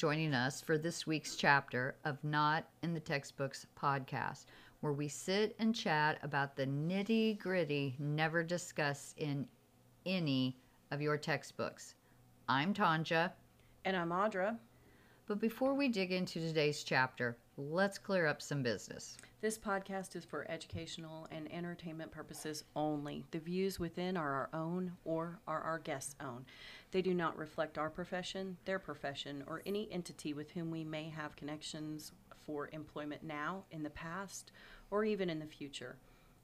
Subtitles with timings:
[0.00, 4.46] joining us for this week's chapter of Not in the Textbooks podcast,
[4.80, 9.46] where we sit and chat about the nitty gritty never discussed in
[10.06, 10.56] any
[10.90, 11.96] of your textbooks.
[12.48, 13.32] I'm Tanja.
[13.84, 14.56] And I'm Audra.
[15.26, 17.36] But before we dig into today's chapter,
[17.68, 19.16] let's clear up some business.
[19.42, 23.24] This podcast is for educational and entertainment purposes only.
[23.30, 26.46] The views within are our own or are our guests' own.
[26.90, 31.10] They do not reflect our profession, their profession, or any entity with whom we may
[31.10, 32.12] have connections
[32.46, 34.52] for employment now, in the past,
[34.90, 35.96] or even in the future.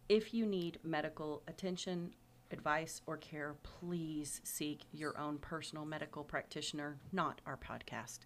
[0.08, 2.12] If you need medical attention,
[2.50, 8.20] advice, or care, please seek your own personal medical practitioner, not our podcast.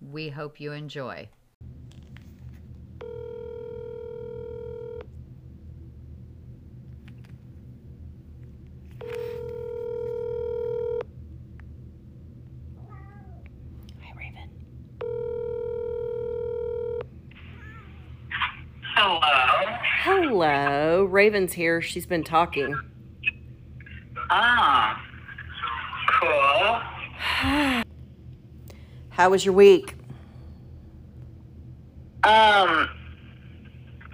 [0.00, 1.28] We hope you enjoy.
[14.00, 14.50] Hi, Raven.
[18.94, 19.20] Hello.
[20.02, 21.04] Hello.
[21.24, 21.80] Raven's here.
[21.80, 22.78] She's been talking.
[24.28, 25.02] Ah.
[26.20, 27.82] Cool.
[29.08, 29.94] How was your week?
[32.24, 32.90] Um.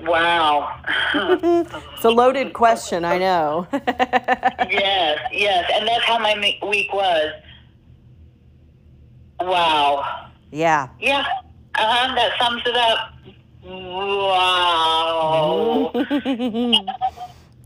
[0.02, 0.80] Wow.
[1.96, 3.66] It's a loaded question, I know.
[3.72, 7.32] yes, yes, and that's how my week was.
[9.40, 10.30] Wow.
[10.52, 10.88] yeah.
[11.00, 11.26] Yeah.
[11.74, 12.14] Uh huh.
[12.14, 13.19] That sums it up.
[13.62, 13.72] Wow.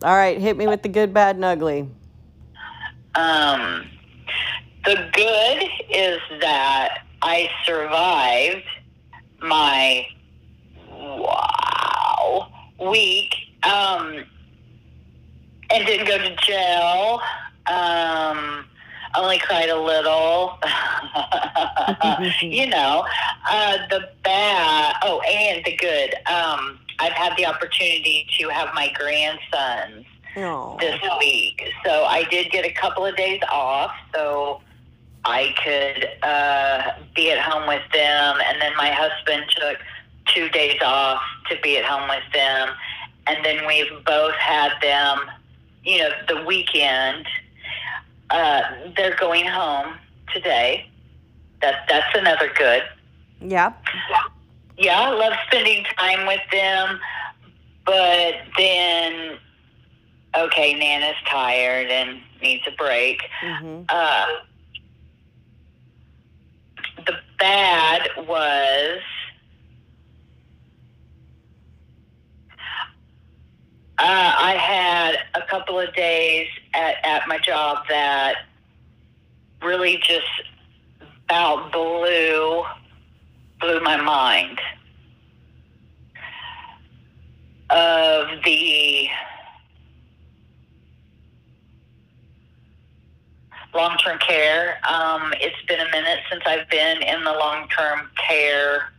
[0.02, 1.88] All right, hit me with the good, bad, and ugly.
[3.14, 3.88] Um.
[4.84, 8.66] The good is that I survived
[9.40, 10.06] my
[10.90, 14.24] wow week um,
[15.70, 17.22] and didn't go to jail.
[17.66, 18.66] Um,
[19.16, 20.58] only cried a little.
[22.42, 23.04] you know,
[23.50, 24.96] uh, the bad.
[25.02, 26.14] Oh, and the good.
[26.26, 30.76] Um, I've had the opportunity to have my grandsons Oh.
[30.80, 31.62] this week.
[31.84, 34.60] So I did get a couple of days off, so
[35.24, 38.38] I could uh, be at home with them.
[38.44, 39.78] And then my husband took
[40.26, 41.20] two days off
[41.50, 42.68] to be at home with them.
[43.26, 45.20] And then we've both had them,
[45.84, 47.26] you know, the weekend.
[48.34, 48.62] Uh,
[48.96, 49.94] they're going home
[50.34, 50.90] today.
[51.60, 52.82] That that's another good.
[53.40, 53.72] Yeah.
[54.76, 56.98] Yeah, I love spending time with them,
[57.86, 59.38] but then,
[60.36, 63.22] okay, Nana's tired and needs a break.
[63.40, 64.26] hmm Uh,
[67.06, 68.98] the bad was
[73.98, 78.46] uh, I had a couple of days at, at my job that
[79.62, 80.26] really just
[81.26, 82.64] about blew
[83.60, 84.60] blew my mind
[87.70, 89.08] of the
[93.74, 94.78] long term care.
[94.88, 98.92] Um, it's been a minute since I've been in the long term care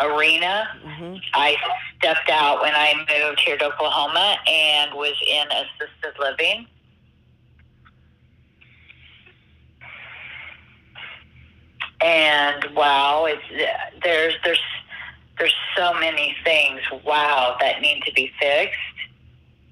[0.00, 0.68] arena.
[0.84, 1.56] hmm I
[1.98, 6.66] stepped out when I moved here to Oklahoma and was in assisted living.
[12.00, 13.42] And wow, it's
[14.02, 14.60] there's there's
[15.38, 18.78] there's so many things wow that need to be fixed.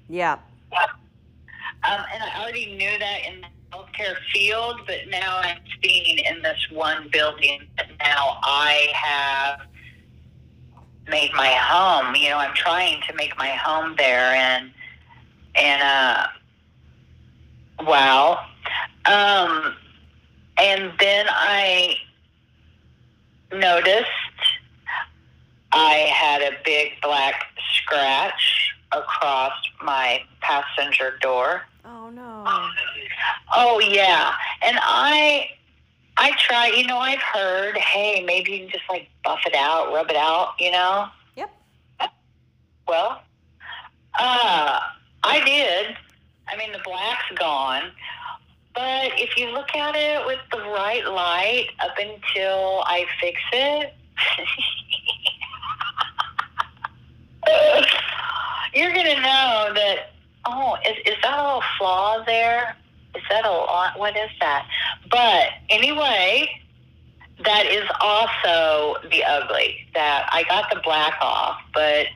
[0.09, 0.37] Yeah.
[0.73, 6.41] Um, and I already knew that in the healthcare field, but now I'm seeing in
[6.41, 9.61] this one building that now I have
[11.09, 12.15] made my home.
[12.15, 14.71] You know, I'm trying to make my home there, and
[15.55, 16.27] and uh,
[17.81, 18.45] wow.
[19.05, 19.75] Um,
[20.57, 21.95] and then I
[23.51, 24.07] noticed
[25.71, 27.45] I had a big black
[27.75, 29.53] scratch across
[29.83, 31.63] my passenger door.
[31.85, 32.43] Oh no.
[33.55, 35.49] Oh yeah, and I,
[36.17, 36.67] I try.
[36.67, 40.15] You know, I've heard, hey, maybe you can just like buff it out, rub it
[40.15, 40.53] out.
[40.59, 41.07] You know.
[41.35, 41.51] Yep.
[42.87, 43.21] Well,
[44.19, 44.79] uh,
[45.23, 45.95] I did.
[46.49, 47.91] I mean, the black's gone,
[48.73, 53.93] but if you look at it with the right light up until I fix it.
[58.73, 60.11] You're gonna know that.
[60.45, 62.75] Oh, is is that a little flaw there?
[63.29, 64.67] settle on what is that?
[65.09, 66.49] But anyway,
[67.43, 69.87] that is also the ugly.
[69.93, 72.07] That I got the black off, but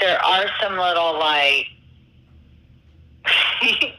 [0.00, 1.66] there are some little like.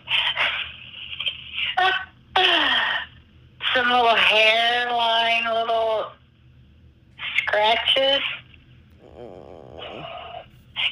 [3.73, 6.11] some little hairline little
[7.37, 8.21] scratches.
[9.17, 10.05] Mm.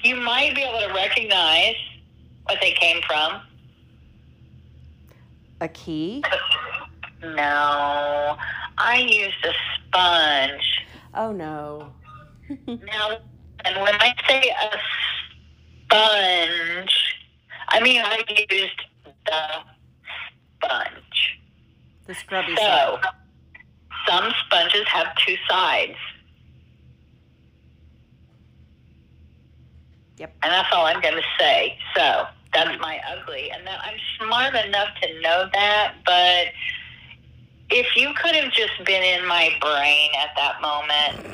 [0.04, 1.76] You might be able to recognize
[2.46, 3.42] what they came from.
[5.62, 6.24] A key?
[7.24, 8.36] No,
[8.80, 10.86] I used a sponge.
[11.14, 11.94] Oh no.
[12.68, 13.18] Now,
[13.64, 14.78] and when I say a
[15.86, 17.16] sponge,
[17.70, 18.82] I mean I used
[19.28, 19.42] the
[20.56, 21.40] sponge.
[22.08, 22.98] The scrubby side.
[23.04, 23.10] So,
[24.10, 25.98] some sponges have two sides.
[30.18, 30.36] Yep.
[30.42, 31.78] And that's all I'm going to say.
[31.96, 33.52] So, that's my ugly.
[33.52, 36.48] And that I'm smart enough to know that, but
[37.70, 41.26] if you could have just been in my brain at that moment,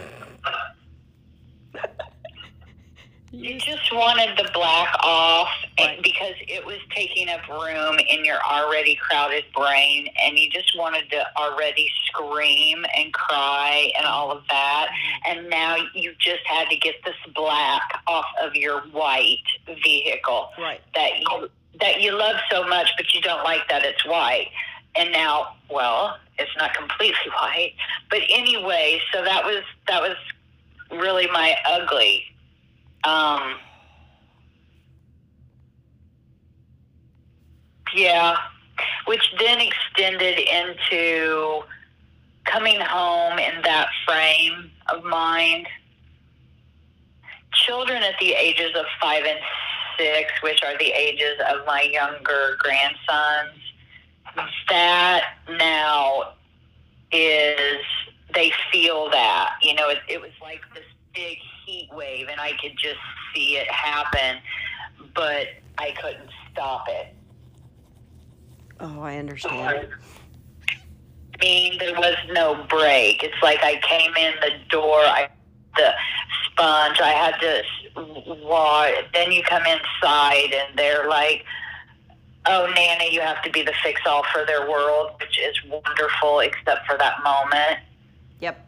[3.32, 6.02] you just wanted the black off Right.
[6.02, 11.10] because it was taking up room in your already crowded brain, and you just wanted
[11.12, 14.88] to already scream and cry and all of that.
[14.90, 15.40] Mm-hmm.
[15.40, 19.44] And now you just had to get this black off of your white
[19.84, 20.82] vehicle Right.
[20.96, 21.50] that you
[21.80, 24.48] that you love so much, but you don't like that it's white.
[24.96, 27.74] And now, well, it's not completely white,
[28.10, 30.16] but anyway, so that was that was
[30.92, 32.24] really my ugly.
[33.04, 33.56] Um,
[37.96, 38.36] yeah,
[39.06, 41.64] which then extended into
[42.46, 45.68] coming home in that frame of mind.
[47.54, 49.40] Children at the ages of five and
[49.98, 53.60] six, which are the ages of my younger grandsons,
[54.70, 55.24] that
[55.58, 56.34] now
[57.12, 57.82] is
[58.34, 60.84] they feel that you know it, it was like this
[61.14, 63.00] big heat wave and i could just
[63.36, 64.38] see it happen
[65.14, 65.48] but
[65.78, 67.14] i couldn't stop it
[68.80, 69.88] Oh, I understand.
[70.70, 73.24] I mean, there was no break.
[73.24, 75.30] It's like I came in the door, I
[75.76, 75.94] the
[76.46, 77.64] sponge, I had to
[78.44, 78.94] wash.
[79.14, 81.46] Then you come inside, and they're like,
[82.48, 86.88] "Oh, Nana, you have to be the fix-all for their world," which is wonderful, except
[86.88, 87.80] for that moment.
[88.40, 88.67] Yep.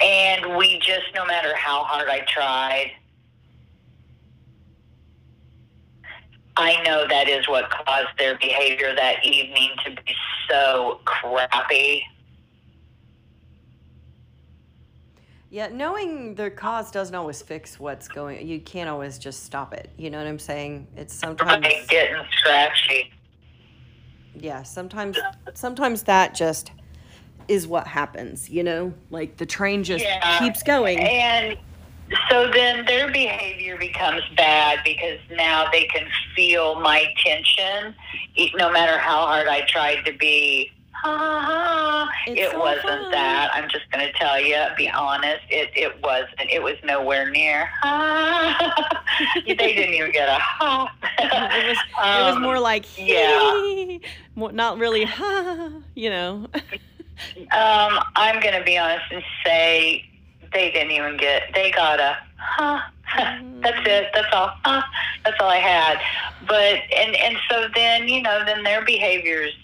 [0.00, 2.92] And we just, no matter how hard I tried,
[6.56, 10.14] I know that is what caused their behavior that evening to be
[10.48, 12.02] so crappy.
[15.48, 18.46] Yeah, knowing the cause doesn't always fix what's going.
[18.46, 19.90] You can't always just stop it.
[19.96, 20.88] You know what I'm saying?
[20.96, 21.64] It's sometimes.
[21.64, 23.12] Right, getting scratchy.
[24.34, 25.18] Yeah, sometimes.
[25.54, 26.72] Sometimes that just
[27.48, 28.48] is what happens.
[28.50, 30.38] You know, like the train just Yeah.
[30.38, 30.98] keeps going.
[31.00, 31.56] And
[32.30, 36.06] so then their behavior becomes bad because now they can
[36.36, 37.94] feel my tension,
[38.54, 40.70] no matter how hard I tried to be.
[41.02, 41.40] Ha, ha,
[42.08, 42.12] ha.
[42.32, 43.10] It so wasn't fun.
[43.12, 43.50] that.
[43.54, 45.42] I'm just going to tell you, be honest.
[45.50, 46.50] It it wasn't.
[46.50, 47.68] It was nowhere near.
[47.82, 49.02] Ha.
[49.46, 50.90] they didn't even get a ha.
[51.18, 51.76] it was.
[51.78, 52.86] it was Um, more like.
[52.98, 53.98] yeah.
[54.36, 55.04] not really.
[55.06, 55.70] Ha.
[55.94, 56.46] You know.
[57.38, 60.04] Um, I'm going to be honest and say
[60.52, 61.42] they didn't even get.
[61.54, 62.80] They got a huh.
[63.62, 64.10] That's it.
[64.14, 64.52] That's all.
[64.64, 64.82] Huh.
[65.24, 65.98] That's all I had.
[66.46, 69.54] But and and so then you know then their behavior's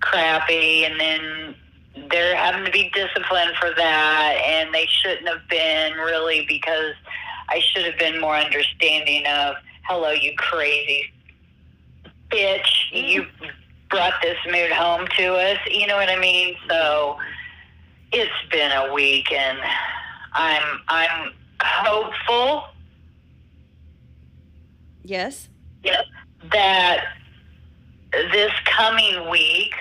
[0.00, 1.54] crappy, and then
[2.10, 6.94] they're having to be disciplined for that, and they shouldn't have been really because
[7.48, 11.12] I should have been more understanding of hello you crazy
[12.30, 13.26] bitch you
[13.90, 17.18] brought this mood home to us you know what I mean so
[18.12, 19.58] it's been a week and
[20.32, 21.32] I'm I'm
[21.62, 22.64] hopeful
[25.04, 25.48] yes.
[25.82, 26.04] Yep.
[26.52, 27.04] that
[28.12, 29.74] this coming week,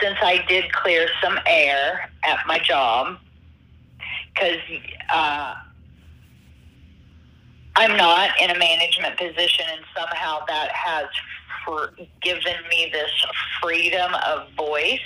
[0.00, 3.18] since I did clear some air at my job,
[4.34, 4.58] because
[5.12, 5.54] uh,
[7.76, 11.06] I'm not in a management position, and somehow that has
[11.64, 13.10] for, given me this
[13.62, 15.00] freedom of voice,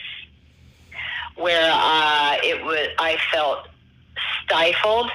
[1.36, 3.68] where uh, it was I felt
[4.44, 5.10] stifled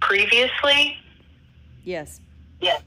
[0.00, 0.96] previously.
[1.84, 2.20] Yes.
[2.60, 2.82] Yes.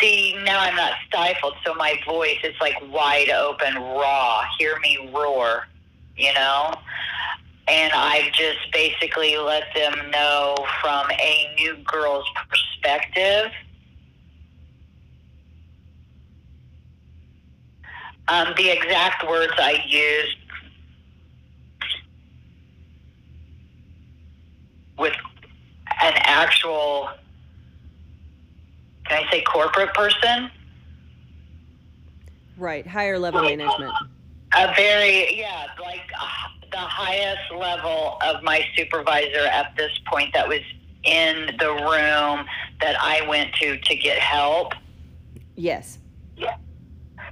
[0.00, 4.42] See, now I'm not stifled, so my voice is like wide open, raw.
[4.58, 5.66] Hear me roar,
[6.16, 6.74] you know?
[7.68, 13.52] And I've just basically let them know from a new girl's perspective.
[18.32, 20.38] Um, the exact words I used
[24.98, 25.12] with
[26.02, 27.10] an actual
[29.04, 30.50] can I say corporate person?
[32.56, 32.86] Right.
[32.86, 33.92] Higher level management.
[34.54, 36.00] A very, yeah, like
[36.70, 40.60] the highest level of my supervisor at this point that was
[41.02, 42.46] in the room
[42.80, 44.72] that I went to to get help
[46.38, 46.62] Yes.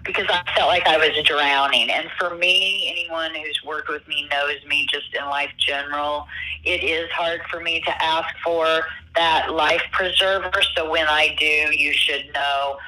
[0.05, 1.91] Because I felt like I was drowning.
[1.91, 6.27] And for me, anyone who's worked with me knows me just in life general.
[6.65, 8.83] It is hard for me to ask for
[9.15, 10.63] that life preserver.
[10.77, 12.79] So when I do, you should know,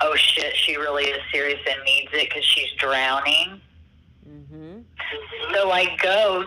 [0.00, 3.60] oh shit, she really is serious and needs it because she's drowning.
[4.28, 4.78] Mm-hmm.
[5.52, 6.46] So I go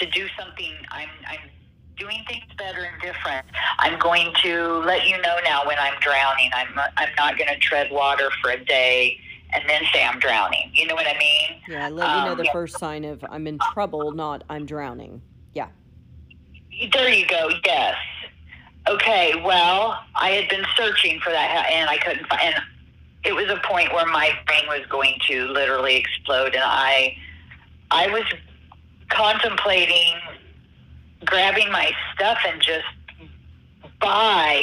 [0.00, 0.72] to do something.
[0.90, 1.50] I'm, I'm
[1.96, 3.46] doing things better and different.
[3.78, 6.50] I'm going to let you know now when I'm drowning.
[6.54, 9.20] I'm, I'm not going to tread water for a day
[9.54, 10.70] and then say I'm drowning.
[10.74, 11.60] You know what I mean?
[11.68, 12.52] Yeah, let you know Um, the yeah.
[12.52, 15.22] first sign of I'm in trouble, not I'm drowning.
[15.54, 15.68] Yeah.
[16.92, 17.50] There you go.
[17.64, 17.96] Yes.
[18.88, 19.40] Okay.
[19.44, 22.42] Well, I had been searching for that, and I couldn't find.
[22.42, 22.56] And
[23.24, 27.16] it was a point where my brain was going to literally explode, and I,
[27.90, 28.24] I was
[29.08, 30.14] contemplating
[31.24, 32.84] grabbing my stuff and just
[34.00, 34.62] buy.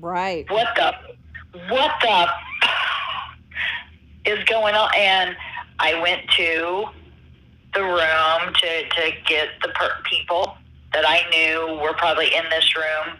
[0.00, 0.50] Right.
[0.50, 0.92] What the,
[1.70, 2.28] what the
[4.24, 4.90] is going on?
[4.96, 5.36] And
[5.78, 6.86] I went to
[7.74, 10.56] the room to, to get the per- people
[10.92, 13.16] that I knew were probably in this room.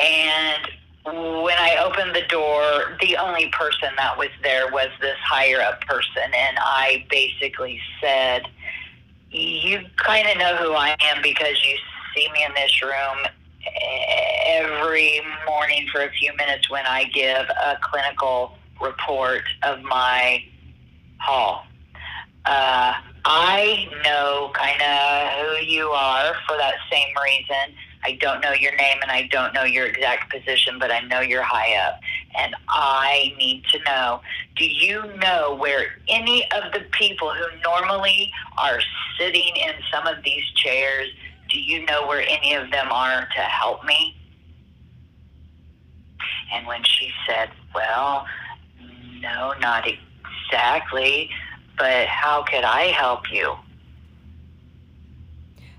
[0.00, 0.70] And
[1.04, 5.80] when I opened the door, the only person that was there was this higher up
[5.82, 6.22] person.
[6.24, 8.42] And I basically said,
[9.30, 11.76] You kind of know who I am because you
[12.14, 13.26] see me in this room
[14.46, 20.42] every morning for a few minutes when I give a clinical report of my
[21.18, 21.64] hall.
[22.46, 22.94] Uh,
[23.24, 27.76] I know kind of who you are for that same reason.
[28.02, 31.20] I don't know your name and I don't know your exact position, but I know
[31.20, 32.00] you're high up.
[32.38, 34.20] And I need to know
[34.56, 38.80] do you know where any of the people who normally are
[39.18, 41.08] sitting in some of these chairs,
[41.50, 44.16] do you know where any of them are to help me?
[46.52, 48.26] And when she said, Well,
[49.20, 51.30] no, not exactly,
[51.78, 53.54] but how could I help you?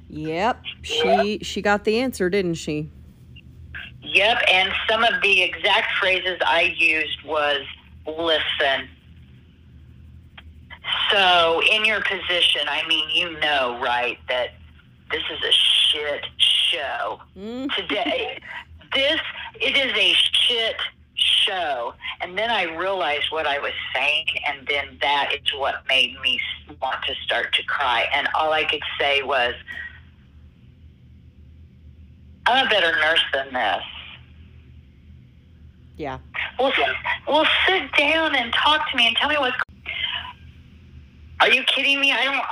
[0.09, 0.63] Yep.
[0.81, 2.89] She she got the answer, didn't she?
[4.03, 7.61] Yep, and some of the exact phrases I used was
[8.05, 8.89] listen.
[11.11, 14.49] So, in your position, I mean, you know, right, that
[15.11, 17.21] this is a shit show.
[17.37, 17.73] Mm.
[17.75, 18.39] today.
[18.93, 19.19] this
[19.55, 20.75] it is a shit
[21.21, 21.93] show.
[22.19, 26.39] And then I realized what I was saying, and then that is what made me
[26.81, 28.07] want to start to cry.
[28.13, 29.53] And all I could say was,
[32.45, 33.83] "I'm a better nurse than this."
[35.97, 36.19] Yeah.
[36.57, 36.73] Well,
[37.27, 39.57] well, sit down and talk to me and tell me what's.
[41.39, 42.11] Are you kidding me?
[42.11, 42.45] I don't.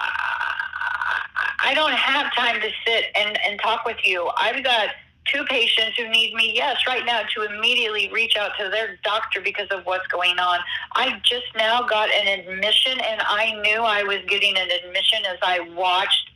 [1.62, 4.30] I don't have time to sit and and talk with you.
[4.38, 4.90] I've got
[5.32, 6.52] two patients who need me.
[6.56, 10.60] Yes, right now to immediately reach out to their doctor because of what's going on.
[10.96, 15.38] I just now got an admission, and I knew I was getting an admission as
[15.42, 16.30] I watched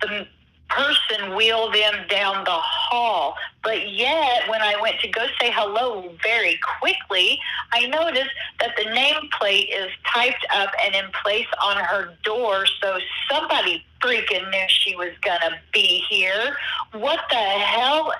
[0.00, 0.26] the
[0.68, 3.36] person wheel them down the hall.
[3.62, 7.38] But yet, when I went to go say hello very quickly,
[7.72, 12.98] I noticed that the nameplate is typed up and in place on her door, so
[13.30, 16.56] somebody freaking knew she was gonna be here.
[16.92, 18.12] What the hell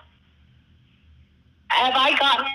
[1.75, 2.47] have I gotten?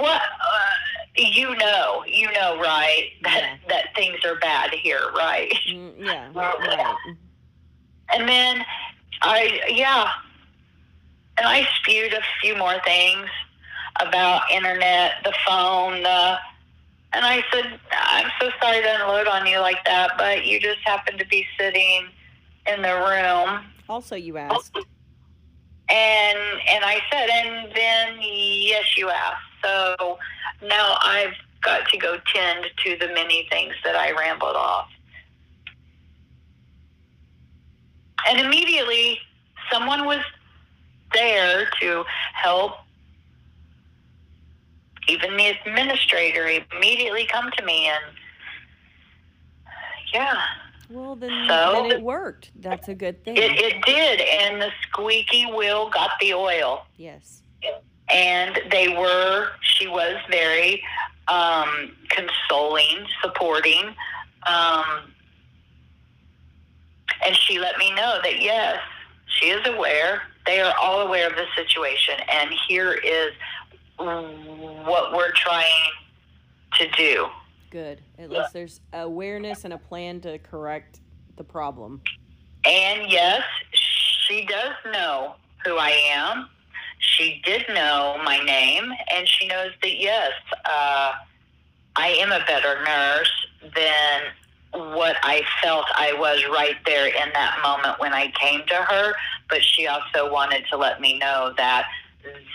[0.00, 0.70] What uh,
[1.16, 3.10] you know, you know, right?
[3.22, 3.56] That Yeah.
[3.68, 5.52] that things are bad here, right?
[5.68, 6.30] Mm, yeah.
[6.34, 6.96] Right.
[8.14, 8.64] And then
[9.22, 10.08] I, yeah.
[11.38, 13.28] And I spewed a few more things
[14.00, 16.36] about internet, the phone, the,
[17.12, 20.78] and I said, I'm so sorry to unload on you like that, but you just
[20.84, 22.08] happened to be sitting
[22.66, 23.64] in the room.
[23.88, 24.76] Also, you asked.
[25.88, 26.38] And,
[26.68, 29.42] and I said, and then, yes, you asked.
[29.62, 30.18] So
[30.62, 34.88] now I've got to go tend to the many things that I rambled off.
[38.28, 39.20] And immediately,
[39.70, 40.20] someone was
[41.12, 42.72] there to help.
[45.08, 48.04] Even the administrator immediately come to me and,
[50.12, 50.42] yeah,
[50.90, 51.72] Well, then, So?
[51.74, 52.50] then it worked.
[52.60, 53.36] That's a good thing.
[53.36, 54.20] it, it did.
[54.20, 56.86] And the squeaky wheel got the oil.
[56.96, 57.42] yes.
[58.08, 60.80] and they were she was very
[61.26, 63.94] um, consoling supporting
[64.46, 64.84] um,
[67.24, 68.78] and she let me know that yes
[69.26, 73.32] she is aware they are all aware of the situation and here is
[74.84, 75.90] what we're trying
[76.74, 77.26] to do
[77.76, 78.00] Good.
[78.18, 81.00] At least there's awareness and a plan to correct
[81.36, 82.00] the problem.
[82.64, 83.42] and yes
[84.26, 86.48] she does know who I am.
[86.98, 90.32] She did know my name, and she knows that yes,
[90.64, 91.12] uh,
[91.96, 94.22] I am a better nurse than
[94.96, 99.14] what I felt I was right there in that moment when I came to her.
[99.48, 101.86] But she also wanted to let me know that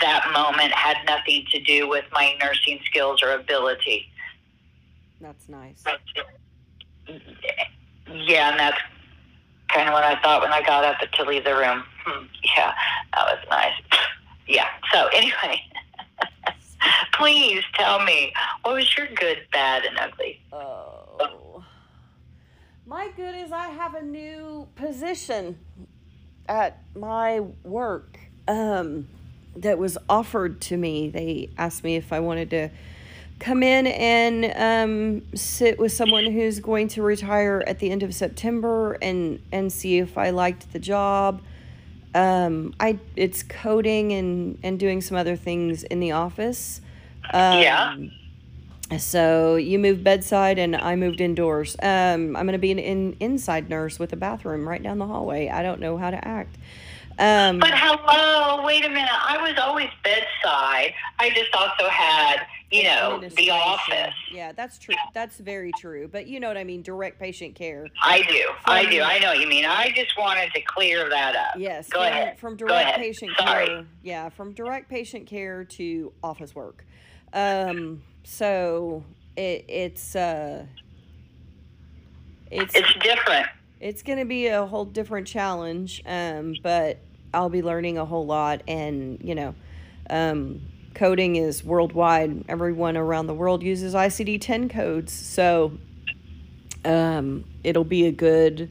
[0.01, 4.11] that moment had nothing to do with my nursing skills or ability.
[5.22, 5.84] That's nice.
[7.08, 8.78] Yeah, and that's
[9.70, 11.84] kind of what I thought when I got up to leave the room.
[12.04, 12.25] Hmm,
[12.56, 12.74] yeah,
[13.13, 13.74] that was nice.
[14.48, 14.68] Yeah.
[14.92, 15.62] So anyway,
[17.13, 20.42] please tell me what was your good, bad, and ugly.
[20.51, 21.63] Oh.
[22.86, 25.58] My good is I have a new position
[26.50, 29.08] at my work um,
[29.56, 31.08] that was offered to me.
[31.08, 32.70] They asked me if I wanted to
[33.41, 38.13] come in and um, sit with someone who's going to retire at the end of
[38.13, 41.41] September and and see if I liked the job.
[42.13, 46.81] Um, I it's coding and and doing some other things in the office.
[47.33, 47.95] Um, Yeah.
[49.00, 51.75] So you moved bedside and I moved indoors.
[51.81, 55.07] Um, I'm going to be an in, inside nurse with a bathroom right down the
[55.07, 55.48] hallway.
[55.48, 56.57] I don't know how to act.
[57.20, 59.10] Um, But hello, wait a minute.
[59.12, 60.94] I was always bedside.
[61.20, 62.38] I just also had,
[62.72, 64.13] you know, the office.
[64.32, 64.96] Yeah, that's true.
[65.13, 66.08] That's very true.
[66.08, 66.82] But you know what I mean?
[66.82, 67.88] Direct patient care.
[68.01, 68.50] I do.
[68.65, 69.01] I do.
[69.01, 69.65] I know what you mean.
[69.65, 71.56] I just wanted to clear that up.
[71.58, 71.89] Yes.
[71.89, 72.39] Go from, ahead.
[72.39, 73.68] From direct patient Sorry.
[73.68, 73.86] care.
[74.03, 76.86] Yeah, from direct patient care to office work.
[77.34, 79.03] Um, so
[79.38, 80.65] it, it's uh,
[82.50, 83.47] it's It's different.
[83.82, 87.00] It's going to be a whole different challenge um, but
[87.34, 89.54] i'll be learning a whole lot and you know
[90.10, 90.62] um,
[90.94, 92.44] coding is worldwide.
[92.50, 95.78] Everyone around the world uses icd-10 codes so
[96.84, 98.70] um, it'll be a good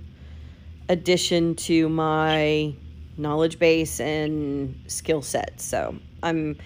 [0.88, 2.74] addition to my
[3.16, 5.60] knowledge base and skill set.
[5.60, 6.58] So i'm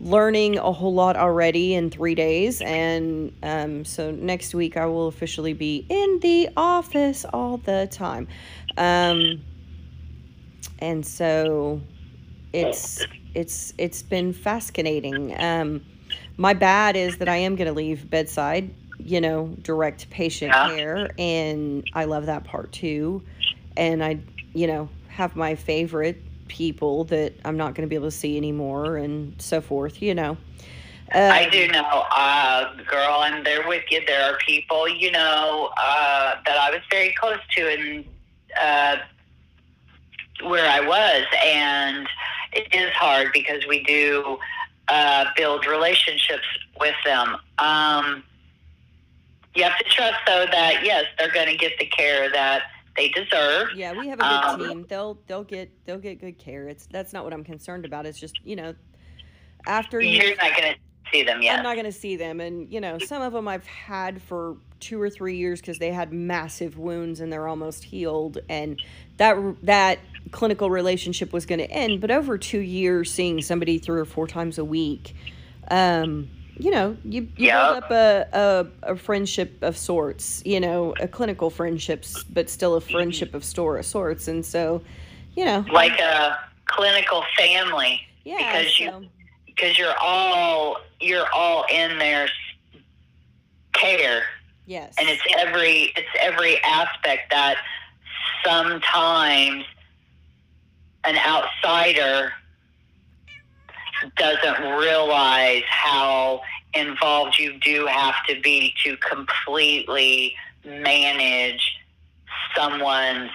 [0.00, 2.60] learning a whole lot already in three days.
[2.60, 8.28] And um, so next week i will officially be in the office all the time.
[8.76, 9.42] Um,
[10.78, 11.80] and so
[12.52, 15.34] it's it's it's been fascinating.
[15.38, 15.82] Um,
[16.36, 20.68] my bad is that i am going to leave bedside you know direct patient Yeah.
[20.68, 23.22] care and i love that part too.
[23.76, 24.18] And i
[24.54, 28.36] you know have my favorite people that i'm not going to be able to see
[28.36, 30.36] anymore and so forth you know
[31.12, 34.00] I Um, do know, uh, girl, and they're with you.
[34.06, 38.04] There are people, you know, uh, that I was very close to and
[38.60, 38.96] uh,
[40.42, 42.08] where I was, and
[42.52, 44.38] it is hard because we do
[44.88, 46.46] uh, build relationships
[46.80, 47.36] with them.
[47.58, 48.24] Um,
[49.54, 52.62] you have to trust, though, that yes, they're going to get the care that
[52.96, 53.68] they deserve.
[53.74, 54.86] Yeah, we have a good Um, team.
[54.88, 56.68] They'll they'll get they'll get good care.
[56.68, 58.06] It's that's not what I'm concerned about.
[58.06, 58.74] It's just you know,
[59.66, 60.78] after you, You're not going to
[61.12, 61.58] see them yet.
[61.58, 64.56] I'm not going to see them, and you know, some of them I've had for
[64.80, 68.80] two or three years because they had massive wounds and they're almost healed, and
[69.18, 69.98] that that
[70.32, 72.00] clinical relationship was going to end.
[72.00, 75.14] But over two years, seeing somebody three or four times a week,
[75.70, 80.42] um, you know, you, you build up a, a a friendship of sorts.
[80.44, 82.92] You know, a clinical friendships, but still a mm-hmm.
[82.92, 84.82] friendship of store of sorts, and so,
[85.34, 88.00] you know, like a clinical family.
[88.24, 89.08] yeah, because you-
[89.46, 92.28] because you're all you're all in their
[93.72, 94.22] care.
[94.66, 97.56] Yes, and it's every it's every aspect that
[98.44, 99.64] sometimes
[101.04, 102.32] an outsider
[104.16, 106.40] doesn't realize how
[106.74, 111.78] involved you do have to be to completely manage
[112.54, 113.30] someone's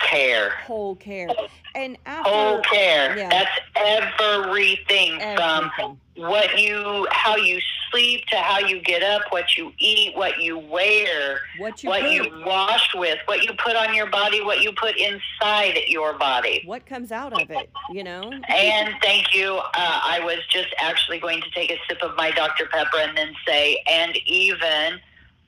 [0.00, 1.28] care whole care,
[1.74, 3.28] and after whole care yeah.
[3.28, 5.98] that's everything from everything.
[6.16, 7.60] what you how you
[7.94, 12.10] sleep to how you get up what you eat what you wear what you what
[12.10, 16.62] you wash with what you put on your body what you put inside your body
[16.66, 18.32] what comes out of it, you know?
[18.48, 22.30] and thank you uh, i was just actually going to take a sip of my
[22.32, 24.98] dr pepper and then say and even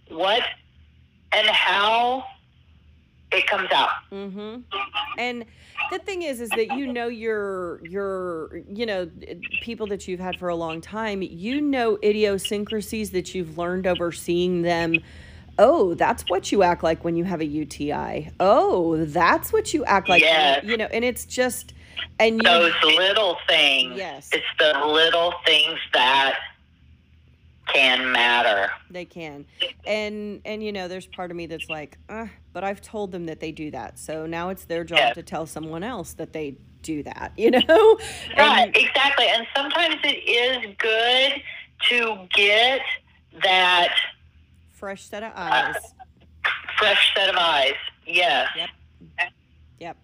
[0.09, 0.43] what
[1.33, 2.25] and how
[3.33, 4.61] it comes out Mm-hmm.
[5.19, 5.45] And
[5.91, 9.11] the thing is, is that you know your your you know
[9.63, 11.23] people that you've had for a long time.
[11.23, 14.97] You know idiosyncrasies that you've learned over seeing them.
[15.59, 18.31] Oh, that's what you act like when you have a UTI.
[18.41, 20.23] Oh, that's what you act like.
[20.23, 20.65] Yes.
[20.65, 21.73] You know, and it's just
[22.19, 24.29] and you those little things Yes.
[24.33, 26.39] it's the little things that
[27.67, 28.71] can matter.
[28.91, 29.45] They can,
[29.87, 33.27] and and you know, there's part of me that's like, uh, but I've told them
[33.27, 35.13] that they do that, so now it's their job Yeah.
[35.15, 37.33] to tell someone else that they do that.
[37.37, 37.99] You know,
[38.39, 39.27] Right, And- exactly.
[39.29, 41.43] And sometimes it is good
[41.91, 42.81] to get
[43.43, 43.95] that
[44.73, 45.75] fresh set of eyes.
[46.79, 47.75] fresh set of eyes.
[48.07, 48.49] Yes.
[48.57, 48.69] Yep.
[49.81, 49.97] Yep.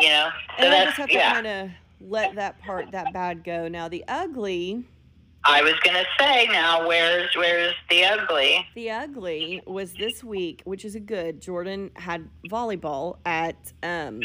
[0.00, 0.28] You know.
[0.58, 1.32] So And I that's just have to yeah.
[1.34, 3.66] kind of let that part, that bad go.
[3.68, 4.84] Now the ugly,
[5.50, 8.66] I was gonna say now, where's where's the ugly?
[8.74, 11.40] the ugly was this week, which is a good.
[11.40, 14.20] Jordan had volleyball at um,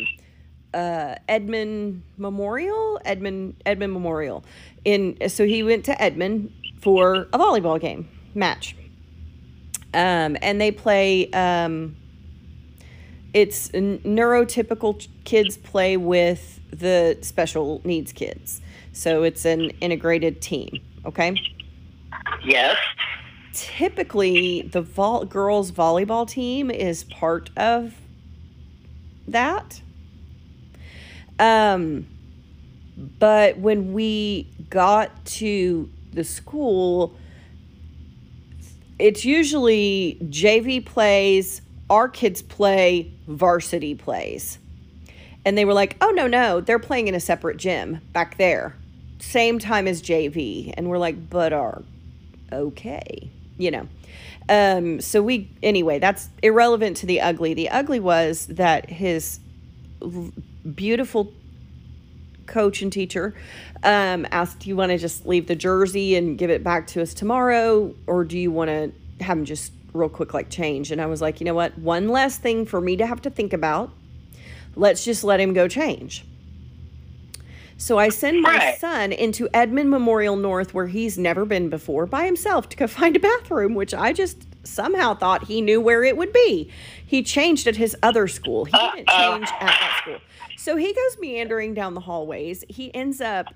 [0.74, 4.44] uh, Edmond Memorial, Edmond Edmond Memorial.
[4.84, 8.76] In so he went to Edmond for a volleyball game match.
[9.94, 11.32] Um, and they play.
[11.32, 11.96] Um,
[13.34, 18.60] it's neurotypical kids play with the special needs kids,
[18.92, 20.82] so it's an integrated team.
[21.06, 21.36] Okay?
[22.44, 22.78] Yes.
[23.54, 27.94] typically the vol- girls volleyball team is part of
[29.28, 29.82] that.
[31.40, 32.08] Um
[33.20, 37.16] but when we got to the school
[39.00, 44.60] it's usually JV plays our kids play varsity plays.
[45.46, 48.76] And they were like oh no no they're playing in a separate gym back there
[49.24, 51.82] same time as JV and we're like but are
[52.52, 53.88] okay you know?
[54.50, 57.54] Um so we anyway that's irrelevant to the ugly.
[57.54, 59.40] The ugly was that his
[60.76, 61.32] beautiful
[62.46, 63.34] coach and teacher
[63.84, 67.02] um asked do you want to just leave the jersey and give it back to
[67.02, 68.92] us tomorrow or do you want to
[69.24, 70.92] have him just real quick like change?
[70.92, 71.78] And i was like you know what?
[71.78, 73.92] One less thing for me to have to think about.
[74.76, 76.26] Let's just let him go change
[77.78, 78.80] so I send my Right.
[78.80, 83.16] son into Edmond Memorial North, where he's never been before, by himself to go find
[83.16, 86.72] a bathroom, which I just somehow thought he knew where it would be.
[87.06, 88.66] He changed at his other school.
[88.66, 90.20] He didn't change at that school.
[90.58, 92.64] So he goes meandering down the hallways.
[92.70, 93.48] He ends up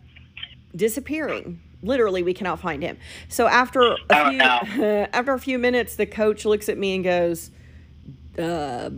[0.76, 1.62] disappearing.
[1.84, 2.98] Literally, we cannot find him.
[3.30, 5.08] So after a Oh, few no.
[5.14, 7.52] after a few minutes, the coach looks at me and goes,
[8.38, 8.90] uh,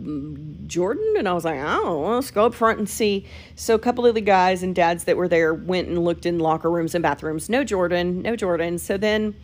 [0.66, 1.14] Jordan?
[1.18, 3.26] And I was like, oh, let's go up front and see.
[3.56, 6.38] So a couple of the guys and dads that were there went and looked in
[6.38, 7.48] locker rooms and bathrooms.
[7.48, 8.78] No Jordan, no Jordan.
[8.78, 9.34] So then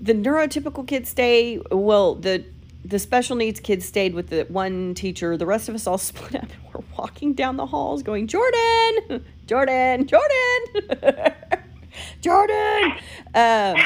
[0.00, 2.44] the neurotypical kids stay, well, the
[2.82, 5.36] the special needs kids stayed with the one teacher.
[5.36, 9.24] The rest of us all split up and we're walking down the halls going, Jordan,
[9.46, 11.38] Jordan, Jordan,
[12.20, 12.92] Jordan.
[13.34, 13.76] Um,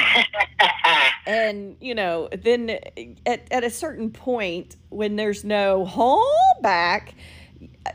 [1.27, 2.77] and you know then
[3.25, 7.15] at, at a certain point when there's no hold back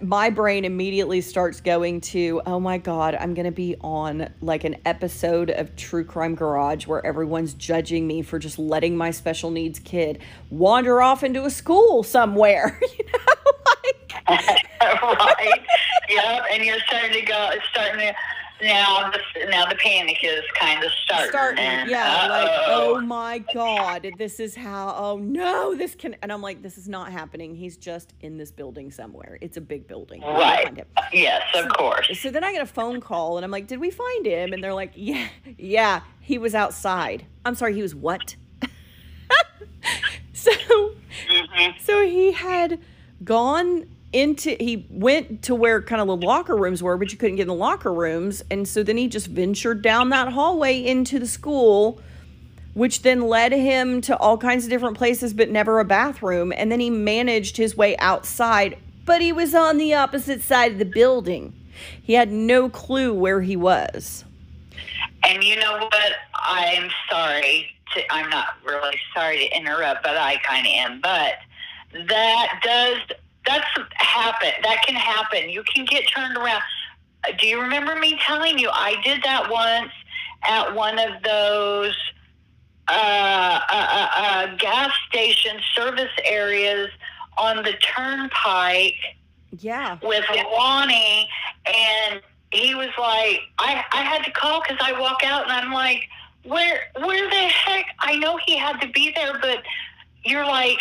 [0.00, 4.64] my brain immediately starts going to oh my god i'm going to be on like
[4.64, 9.50] an episode of true crime garage where everyone's judging me for just letting my special
[9.50, 10.18] needs kid
[10.50, 15.60] wander off into a school somewhere you know like right.
[16.08, 16.42] Yep.
[16.52, 17.50] And you're starting to go.
[17.52, 18.14] It's starting to
[18.62, 19.10] now.
[19.10, 21.30] The, now the panic is kind of starting.
[21.30, 22.96] starting and, yeah like uh-oh.
[22.96, 26.88] oh my god this is how oh no this can and i'm like this is
[26.88, 30.84] not happening he's just in this building somewhere it's a big building Right.
[31.12, 32.18] Yes, of course.
[32.20, 34.62] so then i get a phone call and i'm like did we find him and
[34.62, 38.36] they're like yeah yeah he was outside i'm sorry he was what
[40.32, 40.50] so
[41.28, 42.78] hmm so he had
[43.24, 47.36] gone into he went to where kind of the locker rooms were but you couldn't
[47.36, 51.18] get in the locker rooms and so then he just ventured down that hallway into
[51.18, 52.00] the school
[52.74, 56.72] which then led him to all kinds of different places but never a bathroom and
[56.72, 60.84] then he managed his way outside but he was on the opposite side of the
[60.84, 61.54] building
[62.02, 64.24] he had no clue where he was
[65.24, 66.12] And you know what?
[66.34, 67.68] I'm sorry.
[67.94, 71.00] To, I'm not really sorry to interrupt, but I kind of am.
[71.00, 71.34] But
[72.08, 74.50] that does that's happen.
[74.62, 75.50] That can happen.
[75.50, 76.62] You can get turned around.
[77.26, 79.92] Uh, Do you remember me telling you I did that once
[80.42, 81.96] at one of those
[82.88, 86.90] uh, uh, uh, uh, gas station service areas
[87.38, 88.94] on the turnpike?
[89.58, 91.28] yeah with Lonnie,
[91.66, 92.20] and
[92.52, 96.08] he was like, I, I had to call because I walk out and I'm like,
[96.44, 97.86] where where the heck?
[98.00, 99.62] I know he had to be there, but
[100.24, 100.78] you're like,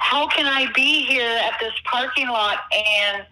[0.00, 3.22] how can I be here at this parking lot and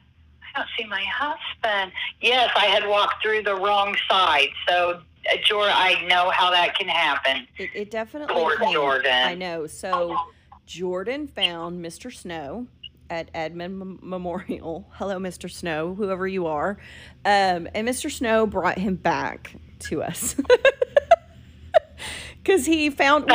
[0.54, 1.92] I don't see my husband?
[2.20, 5.00] Yes, I had walked through the wrong side, so.
[5.44, 7.46] Jordan, I know how that can happen.
[7.58, 8.72] It, it definitely Poor can.
[8.72, 9.12] Jordan.
[9.12, 9.66] I know.
[9.66, 10.16] So
[10.64, 12.10] Jordan found Mr.
[12.10, 12.66] Snow
[13.10, 14.88] at Edmond Mem- Memorial.
[14.94, 15.50] Hello, Mr.
[15.50, 16.78] Snow, whoever you are.
[17.26, 18.10] Um, and Mr.
[18.10, 20.34] Snow brought him back to us.
[22.42, 23.30] because he found.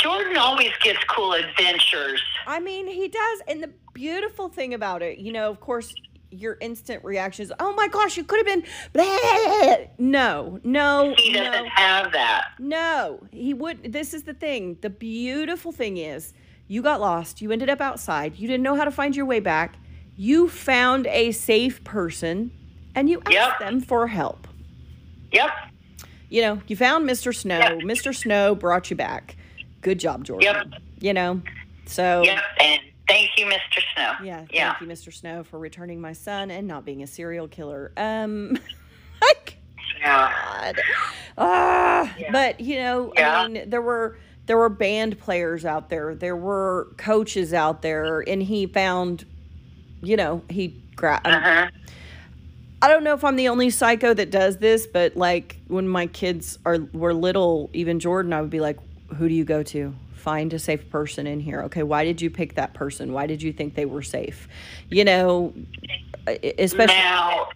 [0.00, 2.22] Jordan always gets cool adventures.
[2.46, 3.42] I mean, he does.
[3.48, 5.94] And the beautiful thing about it, you know, of course,
[6.30, 8.64] your instant reaction is, oh my gosh, you could have been.
[8.92, 9.76] Blah.
[9.98, 12.48] No, no, He doesn't no, have that.
[12.58, 13.20] no.
[13.32, 13.92] He would.
[13.92, 14.78] This is the thing.
[14.80, 16.32] The beautiful thing is,
[16.68, 17.40] you got lost.
[17.42, 18.36] You ended up outside.
[18.36, 19.76] You didn't know how to find your way back.
[20.16, 22.50] You found a safe person
[22.94, 23.58] and you asked Yep.
[23.60, 24.46] them for help.
[25.32, 25.50] Yep.
[26.28, 27.34] You know, you found Mr.
[27.34, 27.58] Snow.
[27.58, 27.78] Yep.
[27.80, 28.14] Mr.
[28.14, 29.36] Snow brought you back.
[29.80, 30.44] Good job, Jordan.
[30.72, 30.82] Yep.
[31.00, 31.42] You know,
[31.86, 32.22] so.
[32.22, 32.38] Yep.
[32.60, 33.80] And thank you, Mr.
[33.94, 34.12] Snow.
[34.24, 34.74] Yeah, thank Yeah.
[34.80, 35.12] you, Mr.
[35.12, 37.92] Snow, for returning my son and not being a serial killer.
[37.96, 38.58] Um,
[39.22, 39.56] like,
[40.02, 40.76] God.
[41.36, 42.30] Ah, Yeah.
[42.32, 43.40] but you know, Yeah.
[43.42, 48.20] I mean, there were there were band players out there, there were coaches out there,
[48.26, 49.26] and he found,
[50.02, 51.26] you know, he grabbed.
[51.26, 51.68] Uh-huh.
[52.80, 56.06] I don't know if I'm the only psycho that does this, but like when my
[56.06, 58.78] kids are were little, even Jordan, I would be like,
[59.16, 59.94] "Who do you go to?
[60.14, 61.62] Find a safe person in here.
[61.62, 63.12] Okay, why did you pick that person?
[63.12, 64.48] Why did you think they were safe?
[64.88, 65.54] You know,
[66.26, 67.48] especially Now,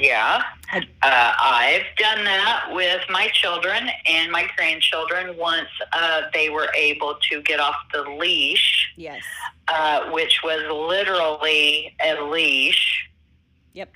[0.00, 6.68] yeah, uh, I've done that with my children and my grandchildren once uh, they were
[6.74, 9.22] able to get off the leash, yes,
[9.68, 13.08] uh, which was literally a leash.
[13.74, 13.92] Yep.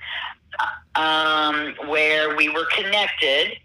[0.95, 3.57] Um, where we were connected,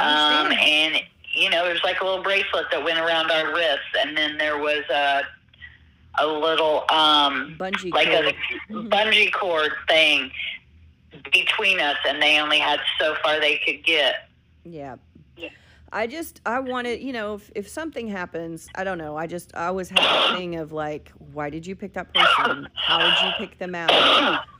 [0.00, 1.00] um, and
[1.34, 4.58] you know, there's like a little bracelet that went around our wrists, and then there
[4.58, 5.22] was a
[6.20, 8.26] a little um, Bungee like cord.
[8.26, 8.88] a Mhm.
[8.88, 10.30] bungee cord thing
[11.32, 14.28] between us, and they only had so far they could get.
[14.64, 14.96] Yeah.
[15.36, 15.48] Yeah.
[15.92, 19.16] I just I wanted, you know, if, if something happens, I don't know.
[19.16, 22.68] I just I always have that thing of like, why did you pick that person?
[22.74, 23.90] How did you pick them out?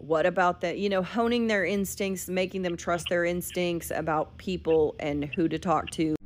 [0.00, 0.78] What about that?
[0.78, 5.58] You know, honing their instincts, making them trust their instincts about people and who to
[5.58, 6.16] talk to.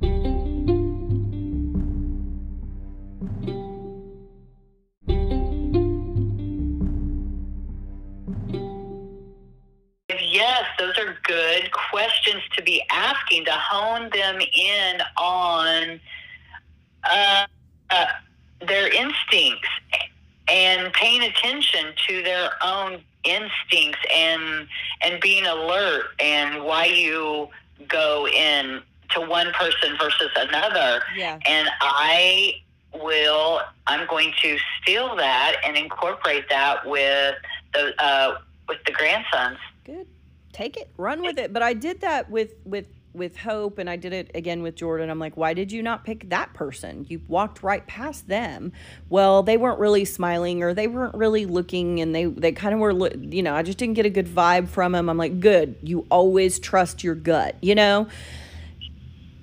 [30.05, 31.39] Versus another Yeah.
[31.45, 32.53] and I
[32.93, 33.59] will.
[33.87, 37.35] I'm going to steal that and incorporate that with
[37.73, 38.37] the uh,
[38.67, 39.57] with the grandsons.
[39.83, 40.07] Good.
[40.53, 40.89] Take it.
[40.97, 41.51] Run with it.
[41.53, 45.09] But I did that with with with Hope and I did it again with Jordan.
[45.09, 47.05] I'm like, "Why did you not pick that person?
[47.09, 48.71] You walked right past them."
[49.09, 52.79] Well, they weren't really smiling or they weren't really looking and they they kind of
[52.79, 55.09] were you know, I just didn't get a good vibe from them.
[55.09, 55.75] I'm like, "Good.
[55.83, 58.07] You always trust your gut." You know?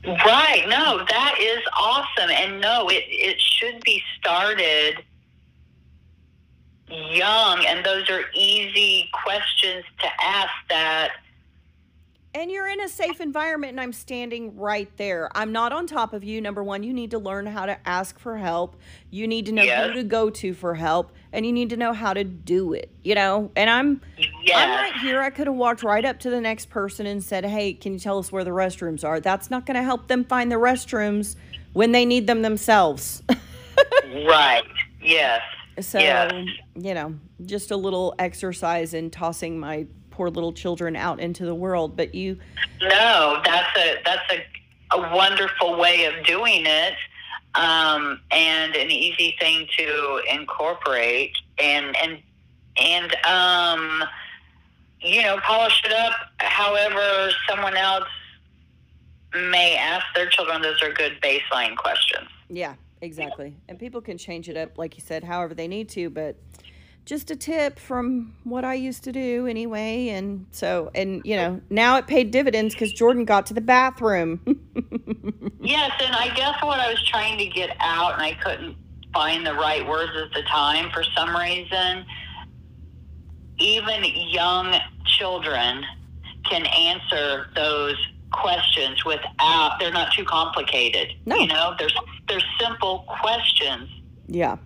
[0.04, 0.64] Right?
[0.68, 5.04] No, that is awesome, and no, it it should be started
[6.88, 10.50] young, and those are easy questions to ask.
[10.68, 11.12] That
[12.34, 15.28] And you're in a safe environment and I'm standing right there.
[15.34, 16.40] I'm not on top of you.
[16.40, 18.76] Number 1, you need to learn how to ask for help.
[19.10, 21.92] You need to know who to go to for help and you need to know
[21.92, 23.50] how to do it, you know?
[23.54, 24.00] And I'm
[24.54, 25.20] I'm right here.
[25.20, 27.98] I could have walked right up to the next person and said, "Hey, can you
[27.98, 31.36] tell us where the restrooms are?" That's not going to help them find the restrooms
[31.74, 33.22] when they need them themselves.
[34.04, 34.62] right,
[35.02, 35.40] yes,
[35.80, 36.32] so, Yes.
[36.74, 37.14] you know,
[37.46, 41.96] just a little exercise in tossing my poor little children out into the world.
[41.96, 42.38] But you,
[42.80, 44.44] no, that's a that's a
[44.96, 46.94] a wonderful way of doing it,
[47.54, 52.18] um, and an easy thing to incorporate, and and
[52.76, 54.04] and um,
[55.00, 56.12] you know, polish it up.
[56.38, 58.04] However, someone else
[59.34, 60.62] may ask their children.
[60.62, 62.28] Those are good baseline questions.
[62.48, 63.54] yeah, exactly.
[63.68, 66.10] And people can change it up, like you said, however they need to.
[66.10, 66.36] But
[67.04, 70.08] just a tip from what I used to do anyway.
[70.08, 74.40] And so, and you know, now it paid dividends because Jordan got to the bathroom.
[75.64, 78.76] Yes, and I guess what I was trying to get out, and I couldn't
[79.14, 82.04] find the right words at the time for some reason.
[83.58, 84.74] Even young
[85.06, 85.84] children
[86.50, 87.94] can answer those
[88.32, 89.76] questions without.
[89.78, 91.12] They're not too complicated.
[91.26, 91.36] No.
[91.36, 91.88] You know, they're
[92.28, 93.88] they're simple questions.
[94.26, 94.56] yeah.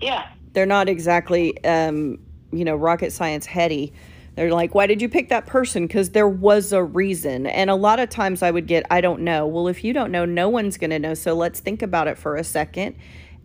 [0.00, 0.28] Yeah.
[0.52, 2.18] They're not exactly um,
[2.52, 3.92] you know rocket science heady
[4.34, 7.74] they're like why did you pick that person because there was a reason and a
[7.74, 10.48] lot of times i would get i don't know well if you don't know no
[10.48, 12.96] one's going to know so let's think about it for a second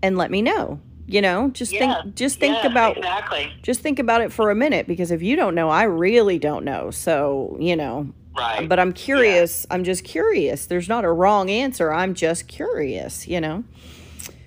[0.02, 2.02] and let me know you know just Yeah.
[2.04, 3.52] think just think Yeah, about exactly.
[3.62, 6.64] just think about it for a minute because if you don't know i really don't
[6.64, 8.68] know so you know Right.
[8.68, 9.68] But I'm curious.
[9.70, 10.66] I'm just curious.
[10.66, 11.94] There's not a wrong answer.
[11.94, 13.64] I'm just curious, you know.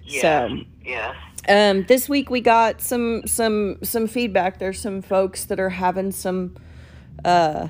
[0.04, 0.22] yes.
[0.22, 1.14] So, yes.
[1.48, 4.58] Um, this week we got some some some feedback.
[4.58, 6.56] There's some folks that are having some.
[7.24, 7.68] Uh,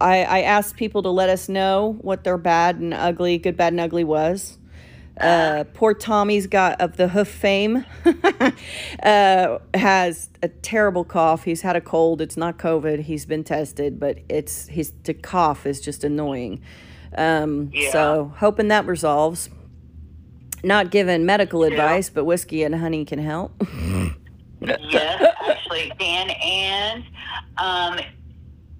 [0.00, 3.72] I I asked people to let us know what their bad and ugly, good, bad,
[3.72, 4.58] and ugly was.
[5.20, 7.84] Uh, poor Tommy's got of the hoof fame.
[9.02, 11.44] uh, has a terrible cough.
[11.44, 12.22] He's had a cold.
[12.22, 13.00] It's not COVID.
[13.02, 16.62] He's been tested, but it's his to cough is just annoying.
[17.16, 17.92] Um, Yeah.
[17.92, 19.50] So hoping that resolves.
[20.62, 23.52] Not given medical advice, but whiskey and honey can help.
[24.60, 27.04] yes, actually, Dan, and
[27.56, 27.98] um,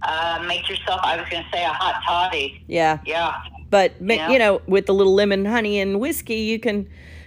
[0.03, 1.01] uh, make yourself.
[1.03, 2.62] I was going to say a hot toddy.
[2.66, 3.35] yeah, Yeah.
[3.71, 4.31] but Yeah.
[4.31, 6.81] you know, with the little lemon, honey, and whiskey, you can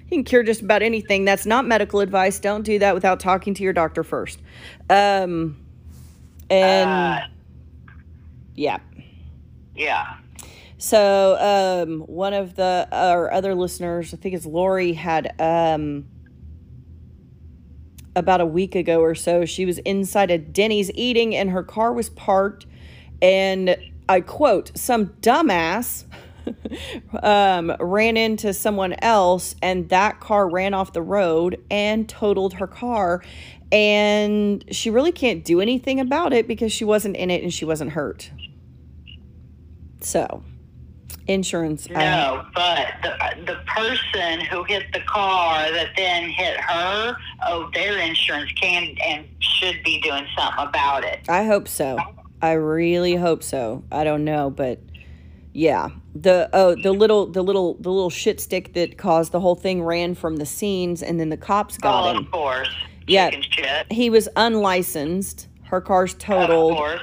[0.04, 1.26] you can cure just about anything.
[1.26, 2.40] That's not medical advice.
[2.40, 4.40] Don't do that without talking to your doctor first.
[4.90, 5.58] Um,
[6.50, 7.20] and Uh,
[8.56, 8.78] yeah.
[9.76, 10.18] yeah.
[10.84, 16.10] So, um, one of the our other listeners, I think it's Lori, had um,
[18.18, 19.46] about a week ago or so.
[19.46, 22.66] She was inside a Denny's eating, and her car was parked,
[23.22, 23.78] and
[24.10, 26.04] I quote, "Some dumbass."
[27.24, 32.68] um, ran into someone else, and that car ran off the road and totaled her
[32.68, 33.24] car.
[33.72, 37.64] And she really can't do anything about it because she wasn't in it and she
[37.64, 38.32] wasn't hurt.
[40.02, 40.44] So,
[41.28, 41.88] insurance.
[41.90, 43.14] I- No, but the
[43.46, 47.16] the person who hit the car that then hit her,
[47.48, 51.22] oh, their insurance can and should be doing something about it.
[51.30, 51.98] I hope so.
[52.42, 53.84] I really hope so.
[53.92, 54.80] I don't know, but
[55.54, 55.90] yeah.
[56.16, 59.82] The oh the little the little the little shit stick that caused the whole thing
[59.82, 62.26] ran from the scenes and then the cops got oh, him.
[62.26, 62.70] of course.
[63.08, 63.32] Yeah.
[63.92, 65.48] He was unlicensed.
[65.64, 66.78] Her car's Of totaled.
[66.78, 67.02] course.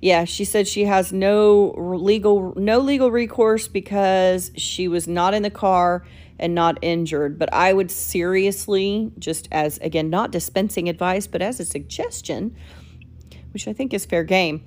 [0.00, 5.42] Yeah, she said she has no legal no legal recourse because she was not in
[5.42, 6.06] the car
[6.38, 7.38] and not injured.
[7.38, 12.56] But I would seriously, just as again, not dispensing advice, but as a suggestion,
[13.52, 14.64] which I think is fair game,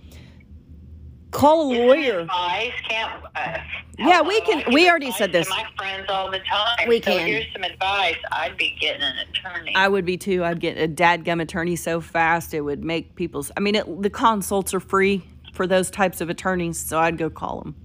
[1.34, 2.20] call a lawyer.
[2.20, 3.12] Advice can't.
[3.36, 3.58] Uh,
[3.98, 5.48] Yeah, we can- we already said this.
[5.48, 6.88] To my friends all the time.
[6.88, 7.28] We so can.
[7.28, 8.16] Here's some advice.
[8.32, 9.74] I'd be getting an attorney.
[9.76, 10.44] I would be too.
[10.44, 13.52] I'd get a dadgum attorney so fast it would make people's.
[13.56, 15.22] I mean, it, the consults are free
[15.54, 17.76] for those types of attorneys, so I'd go call them.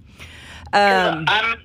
[0.73, 1.59] Um, I'm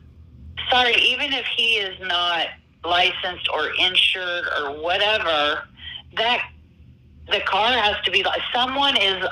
[0.71, 2.49] sorry, even if he is not
[2.85, 5.63] licensed or insured or whatever,
[6.17, 6.51] that
[7.31, 9.25] the car has to be like someone is.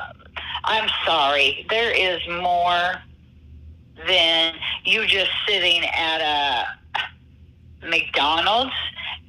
[0.65, 3.03] I'm sorry, there is more
[4.07, 8.73] than you just sitting at a McDonald's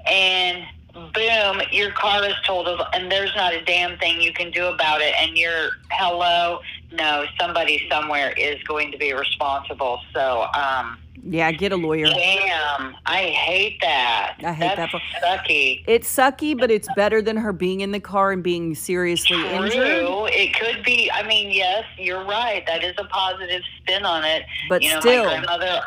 [0.06, 4.66] and boom, your car is totaled and there's not a damn thing you can do
[4.68, 5.14] about it.
[5.18, 6.60] And you're hello,
[6.92, 10.00] no, somebody somewhere is going to be responsible.
[10.14, 12.06] So, um, yeah, get a lawyer.
[12.06, 14.38] damn, I hate that.
[14.44, 15.02] I hate That's that.
[15.24, 15.84] sucky.
[15.88, 19.72] It's sucky, but it's better than her being in the car and being seriously injured.
[19.74, 20.26] True.
[20.26, 21.12] It could be.
[21.12, 22.66] I mean, yes, you're right.
[22.66, 24.44] That is a positive spin on it.
[24.70, 25.26] But you know, still.
[25.26, 25.82] my grandmother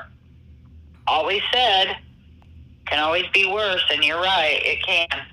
[1.06, 1.96] always said,
[2.86, 4.60] "Can always be worse," and you're right.
[4.64, 5.26] It can.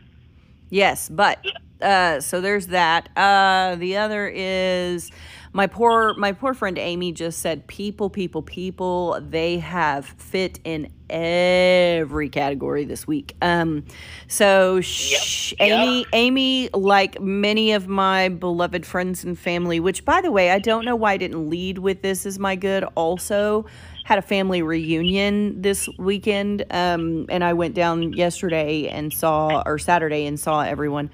[0.69, 1.45] Yes, but
[1.81, 3.09] uh, so there's that.
[3.15, 5.11] Uh, the other is
[5.53, 9.19] my poor my poor friend Amy just said people, people, people.
[9.21, 13.35] They have fit in every category this week.
[13.41, 13.85] Um,
[14.27, 20.21] so sh- Yep, Amy, Amy, like many of my beloved friends and family, which by
[20.21, 22.83] the way, I don't know why I didn't lead with this is my good.
[22.95, 23.67] Also,
[24.03, 29.77] had a family reunion this weekend, um, and I went down yesterday and saw, or
[29.77, 31.09] Saturday and saw everyone,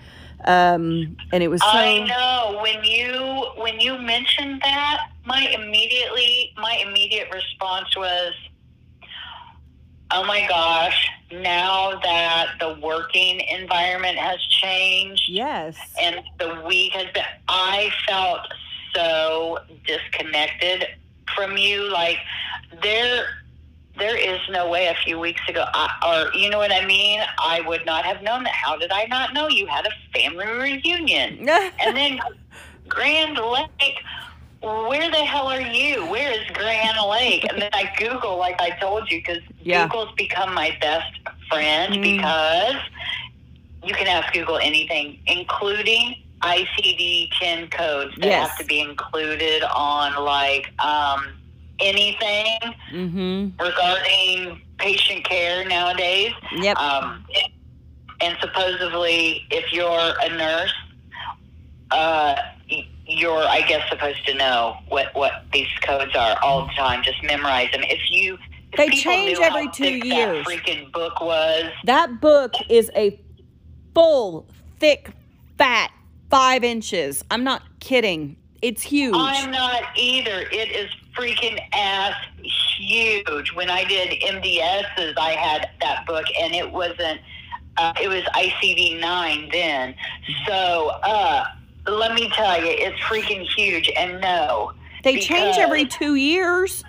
[0.45, 1.67] um, and it was so.
[1.67, 8.33] I know when you when you mentioned that, my immediately my immediate response was,
[10.11, 15.77] "Oh my gosh!" Now that the working environment has changed, Yes.
[16.01, 18.41] and the week has been i felt
[18.95, 20.87] so disconnected
[21.35, 22.17] from you like
[22.81, 23.25] there
[23.99, 27.21] there is no way a few weeks ago I, or you know what i mean
[27.39, 30.45] i would not have known that how did i not know you had a family
[30.47, 31.47] reunion
[31.83, 32.19] and then
[32.87, 33.95] grand lake
[34.61, 38.71] where the hell are you where is grand lake and then i google like i
[38.79, 39.83] told you because Yeah.
[39.87, 41.11] google's become my best
[41.49, 42.01] friend Mm.
[42.01, 42.81] because
[43.83, 48.49] you can ask Google anything, including ICD 10 codes that Yes.
[48.49, 51.38] have to be included on like um,
[51.81, 52.59] anything
[52.91, 53.63] mm-hmm.
[53.63, 56.33] regarding patient care nowadays.
[56.57, 56.77] Yep.
[56.77, 57.25] Um,
[58.21, 60.73] and supposedly, if you're a nurse,
[61.91, 62.35] uh,
[63.07, 67.03] you're, I guess, supposed to know what what these codes are all the time.
[67.03, 67.81] Just memorize them.
[67.83, 68.37] If you
[68.71, 70.45] if They change every two years.
[70.45, 71.71] That freaking book was.
[71.85, 73.19] That book is a
[73.95, 74.47] full,
[74.79, 75.11] thick,
[75.57, 75.91] fat
[76.29, 77.23] five inches.
[77.31, 78.35] I'm not kidding.
[78.61, 79.15] It's huge.
[79.15, 80.41] I'm not either.
[80.51, 80.89] It is
[81.19, 82.15] freaking ass
[82.77, 83.53] huge.
[83.53, 87.19] When I did MDSs, I had that book, and it wasn't.
[87.77, 89.95] Uh, it was ICD nine then.
[90.47, 91.45] So uh,
[91.87, 93.89] let me tell you, it's freaking huge.
[93.95, 96.83] And no, they change every two years.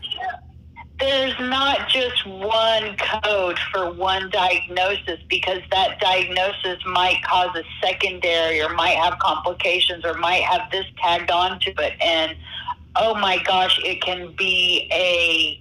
[0.99, 8.61] there's not just one code for one diagnosis because that diagnosis might cause a secondary
[8.61, 12.37] or might have complications or might have this tagged onto it and
[12.97, 15.61] oh my gosh it can be a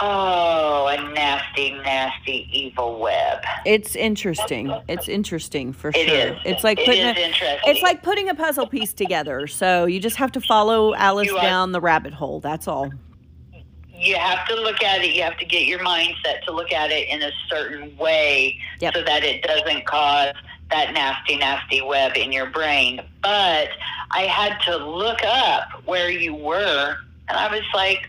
[0.00, 4.72] oh a nasty nasty evil web It's interesting.
[4.88, 6.02] It's interesting for sure.
[6.02, 6.36] is.
[6.44, 7.58] It's like It putting is a, interesting.
[7.66, 9.46] it's like putting a puzzle piece together.
[9.46, 12.40] So you just have to follow Alice are- down the rabbit hole.
[12.40, 12.90] That's all.
[13.92, 15.14] you have to look at it.
[15.14, 18.94] You have to get your mindset to look at it in a certain way Yep.
[18.94, 20.32] so that it doesn't cause
[20.70, 23.00] that nasty, nasty web in your brain.
[23.22, 23.68] But
[24.12, 26.96] I had to look up where you were,
[27.28, 28.08] and I was like,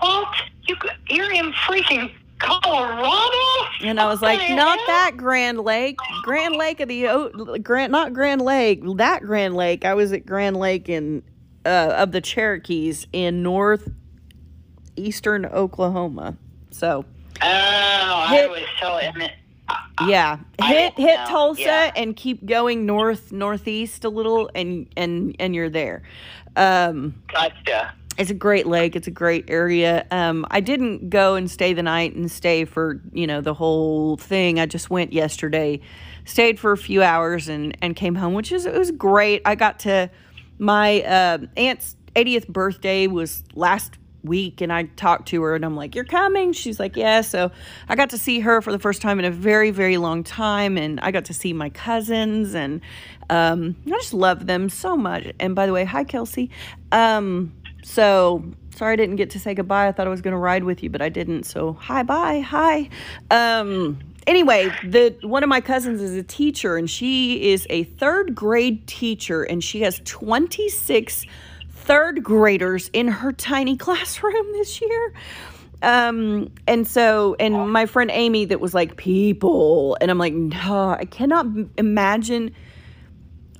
[0.00, 0.28] "What?
[0.68, 0.76] You
[1.08, 3.38] you're in freaking Colorado?"
[3.82, 8.12] And I was like, not that Grand Lake, Grand Lake of the O- Grand, not
[8.12, 9.84] Grand Lake, that Grand Lake.
[9.84, 11.22] I was at Grand Lake in
[11.66, 16.36] uh, of the Cherokees in northeastern Oklahoma.
[16.70, 17.04] So
[17.44, 19.00] Oh, I was so.
[20.00, 21.92] Yeah, I hit hit know, Tulsa yeah.
[21.96, 26.02] and keep going north northeast a little, and and and you're there.
[26.56, 27.94] Um, Gotcha.
[28.18, 28.96] it's a great lake.
[28.96, 30.06] It's a great area.
[30.10, 34.16] Um, I didn't go and stay the night and stay for you know the whole
[34.16, 34.58] thing.
[34.58, 35.80] I just went yesterday,
[36.24, 39.42] stayed for a few hours and and came home, which is it was great.
[39.44, 40.10] I got to
[40.58, 45.76] my uh, aunt's 80th birthday was last week and I talked to her and I'm
[45.76, 47.50] like, "You're coming?" She's like, "Yeah." So
[47.88, 50.76] I got to see her for the first time in a very very long time
[50.78, 52.80] and I got to see my cousins and
[53.30, 55.32] um, I just love them so much.
[55.40, 56.50] And by the way, hi Kelsey.
[56.90, 57.52] Um,
[57.82, 58.44] so
[58.74, 59.88] sorry I didn't get to say goodbye.
[59.88, 61.44] I thought I was going to ride with you, but I didn't.
[61.44, 62.88] So hi, bye, hi.
[63.30, 68.34] Um, anyway, the one of my cousins is a teacher, and she is a third
[68.34, 71.26] grade teacher, and she has 26
[71.82, 75.12] third graders in her tiny classroom this year.
[75.82, 80.90] Um, and so, and my friend Amy that was like, people, and I'm like, no,
[80.90, 82.54] I cannot imagine.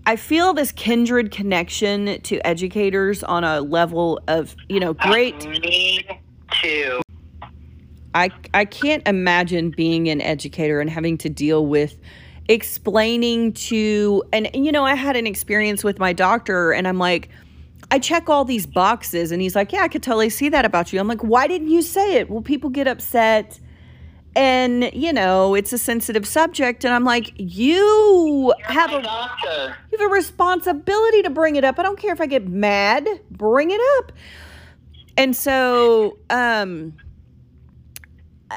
[0.06, 5.48] I feel this kindred connection to educators on a level of, you know, great.
[5.48, 6.04] Me
[6.62, 7.02] too.
[8.14, 11.98] I I can't imagine being an educator and having to deal with
[12.48, 16.98] explaining to and, and, you know I had an experience with my doctor and I'm
[16.98, 17.30] like
[17.92, 20.92] I check all these boxes and he's like yeah I could totally see that about
[20.92, 20.98] you.
[20.98, 22.30] I'm like why didn't you say it?
[22.30, 23.60] Well people get upset
[24.34, 29.76] and you know it's a sensitive subject and I'm like you have a doctor.
[29.92, 31.78] you have a responsibility to bring it up.
[31.78, 34.12] I don't care if I get mad, bring it up.
[35.18, 36.94] And so, um,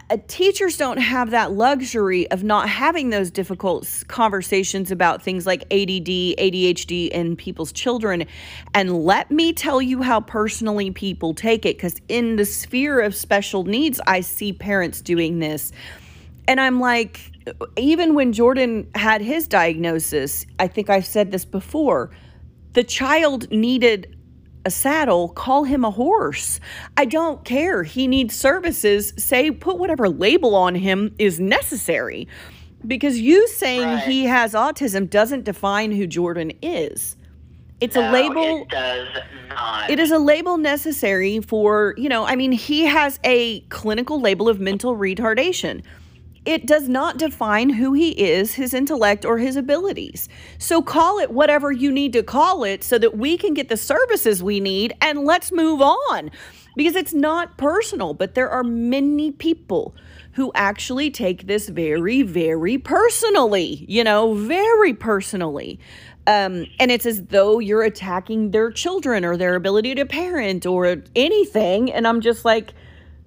[0.10, 5.62] Uh, teachers don't have that luxury of not having those difficult conversations about things like
[5.72, 8.26] ADD, ADHD, and people's children.
[8.74, 13.16] And let me tell you how personally people take it, because in the sphere of
[13.16, 15.72] special needs, I see parents doing this.
[16.48, 21.46] And I'm like, uh, even when Jordan had his diagnosis, I think I've said this
[21.46, 22.12] before,
[22.74, 24.15] the child needed
[24.66, 26.60] a saddle, call him a horse.
[26.98, 27.84] I don't care.
[27.84, 29.14] He needs services.
[29.18, 32.28] Say, put whatever label on him is necessary.
[32.86, 34.04] Because you saying Right.
[34.04, 37.16] he has autism doesn't define who Jordan is.
[37.82, 38.62] It's a label.
[38.62, 39.08] It does
[39.50, 39.90] not.
[39.90, 44.48] It is a label necessary for, you know, I mean, he has a clinical label
[44.48, 45.84] of mental retardation.
[46.46, 50.30] It does not define who he is, his intellect, or his abilities.
[50.60, 53.78] So call it whatever you need to call it so that we can get the
[53.78, 56.30] services we need and let's move on.
[56.76, 59.96] Because it's not personal, but there are many people
[60.34, 65.80] who actually take this very, very personally, you know, very personally.
[66.28, 70.98] Um, and it's as though you're attacking their children or their ability to parent or
[71.16, 71.92] anything.
[71.92, 72.74] And I'm just like,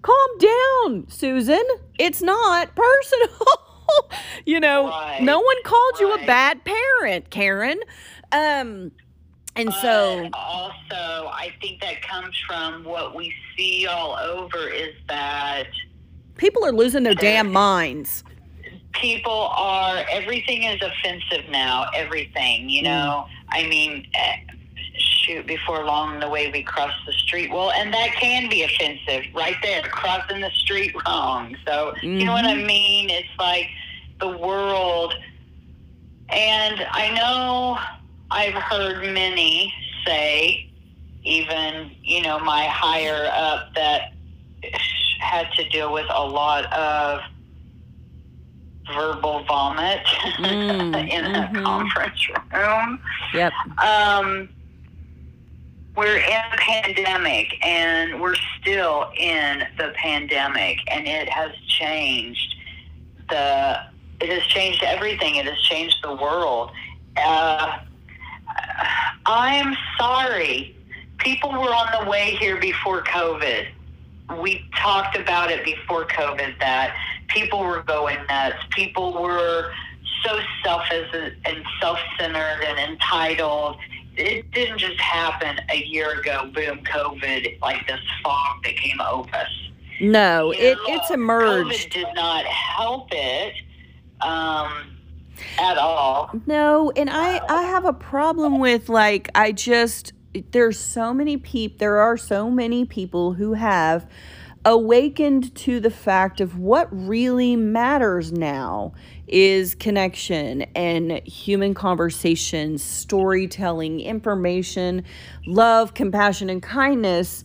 [0.03, 1.63] calm down, Susan.
[1.99, 3.47] It's not personal.
[4.47, 7.81] you know, Right, no one called you a bad parent, Karen.
[8.33, 8.93] Um,
[9.57, 10.95] and so, also,
[11.33, 15.67] I think that comes from what we see all over is that
[16.37, 18.23] people are losing their damn minds.
[18.93, 21.91] people are everything is offensive now.
[21.95, 23.27] Everything, you know.
[23.49, 24.07] I mean.
[25.01, 27.51] Shoot, before long, the way we cross the street.
[27.51, 31.57] Well, and that can be offensive right there, crossing the street wrong.
[31.67, 33.11] So, you know what I mean?
[33.11, 33.69] It's like
[34.21, 35.15] the world.
[36.31, 37.79] And I know
[38.31, 39.73] I've heard many
[40.07, 40.71] say,
[41.25, 44.13] even, you know, my higher up that
[45.21, 47.21] had to deal with a lot of
[48.95, 50.01] verbal vomit
[50.39, 51.61] Mm, in mhm.
[51.61, 53.01] a conference room.
[53.35, 53.53] Yep.
[53.83, 54.49] Um,
[55.99, 62.55] we're in a pandemic and we're still in the pandemic and it has changed
[63.29, 63.77] the
[64.21, 65.37] it has changed everything.
[65.37, 66.71] It has changed the world.
[67.17, 67.79] Uh,
[69.27, 70.77] i'm sorry.
[71.19, 73.67] People were on the way here before covid.
[74.41, 76.97] We talked about it before covid that
[77.27, 78.59] people were going nuts.
[78.71, 79.73] People were
[80.25, 83.79] so selfish and self-centered and entitled
[84.19, 89.29] it didn't just happen a year ago boom covid like this fog that came over
[89.35, 89.49] us
[90.01, 91.71] No, You it know, it's emerged.
[91.71, 93.55] covid did not help it
[94.21, 94.97] um,
[95.61, 100.12] at all No, and I I have a problem with like I just
[100.51, 104.09] there's so many people there are so many people who have
[104.65, 108.93] awakened to the fact of what really matters now
[109.27, 115.05] is connection and human conversation, storytelling, information,
[115.47, 117.45] love, compassion and kindness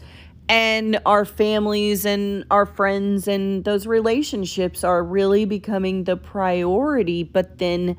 [0.50, 7.60] and our families and our friends and those relationships are really becoming the priority but
[7.60, 7.96] then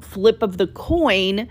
[0.00, 1.48] flip of the coin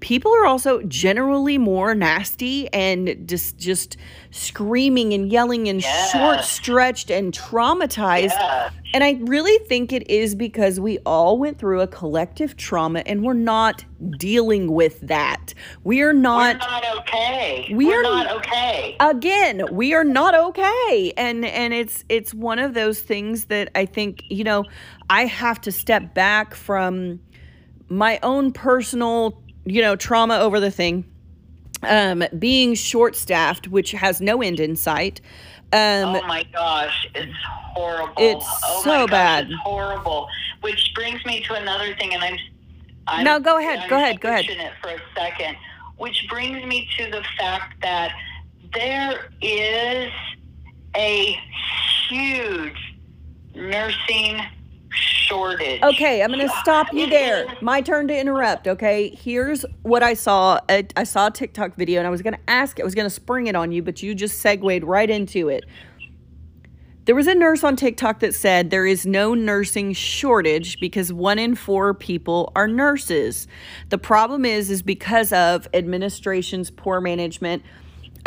[0.00, 3.96] people are also generally more nasty and just just
[4.30, 6.12] screaming and yelling and Yes.
[6.12, 8.30] short stretched and traumatized.
[8.30, 8.70] Yeah.
[8.94, 13.22] and i really think it is because we all went through a collective trauma and
[13.22, 13.84] we're not
[14.18, 15.52] dealing with that.
[15.84, 17.66] We are we're not not okay.
[17.74, 18.96] We we're are- not okay.
[19.00, 21.12] Again we are not okay.
[21.16, 24.64] And and it's it's one of those things that i think you know
[25.10, 27.18] i have to step back from
[27.88, 31.04] my own personal you know trauma over the thing
[31.82, 35.20] um being short staffed which has no end in sight
[35.72, 38.14] um oh my gosh, it's horrible.
[38.16, 39.50] It's oh so gosh, bad.
[39.50, 40.28] It's horrible.
[40.62, 42.38] Which brings me to another thing, and I'm.
[43.06, 44.46] I'm No, go ahead, I'm go ahead, go ahead.
[44.46, 45.56] It for a second,
[45.98, 48.12] which brings me to the fact that
[48.72, 50.10] there is
[50.96, 51.38] a
[52.08, 52.96] huge
[53.54, 54.40] nursing
[55.28, 55.82] shortage.
[55.82, 57.46] Okay, I'm going to stop you there.
[57.60, 59.10] My turn to interrupt, okay?
[59.10, 60.60] Here's what I saw.
[60.68, 63.06] I, I saw a TikTok video and I was going to ask, I was going
[63.06, 65.64] to spring it on you, but you just segued right into it.
[67.04, 71.38] There was a nurse on TikTok that said there is no nursing shortage because one
[71.38, 73.48] in four people are nurses.
[73.88, 77.62] The problem is, is because of administration's poor management,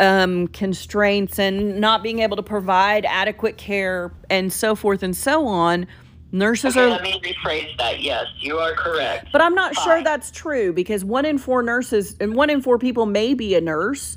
[0.00, 5.46] um, constraints, and not being able to provide adequate care, and so forth and so
[5.46, 5.86] on.
[6.34, 8.00] Nurses Okay, are let me rephrase that.
[8.00, 9.28] Yes, you are correct.
[9.32, 12.78] but I'm not sure that's true because one in four nurses and one in four
[12.78, 14.16] people may be a nurse,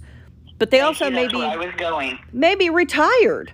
[0.58, 2.18] but they also you, may be I was going.
[2.32, 3.52] may be retired.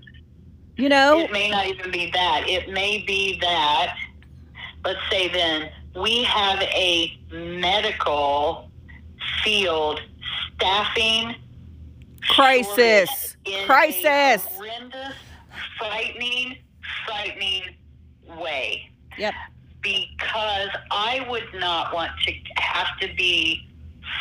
[0.77, 1.19] You know?
[1.19, 2.47] It may not even be that.
[2.47, 3.95] It may be that,
[4.85, 8.69] let's say then, we have a medical
[9.43, 10.01] field
[10.55, 11.35] staffing
[12.29, 13.35] Crisis.
[13.65, 14.45] Crisis.
[14.45, 15.15] Horrendous,
[15.79, 16.57] frightening,
[17.07, 17.63] frightening
[18.39, 18.89] way.
[19.17, 19.33] Yep.
[19.81, 23.67] Because I would not want to have to be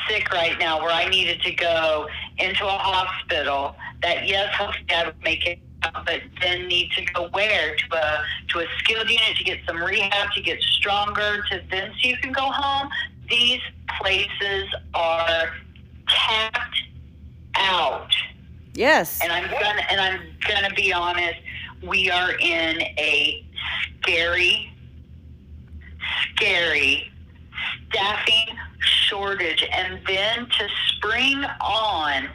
[0.09, 2.09] sick right now where I needed to go
[2.39, 7.05] into a hospital that yes, hopefully I would make it out, but then need to
[7.13, 7.77] go where?
[7.77, 11.93] To a to a skilled unit to get some rehab to get stronger to then
[12.01, 12.89] so you can go home.
[13.29, 13.61] These
[14.01, 15.55] places are
[16.09, 16.83] tapped
[17.57, 18.11] out.
[18.75, 19.21] Yes.
[19.23, 21.41] And I'm gonna and I'm gonna be honest,
[21.83, 23.45] we are in a
[24.01, 24.73] scary,
[26.35, 27.11] scary
[27.91, 29.67] staffing shortage.
[29.73, 32.29] And then to spring on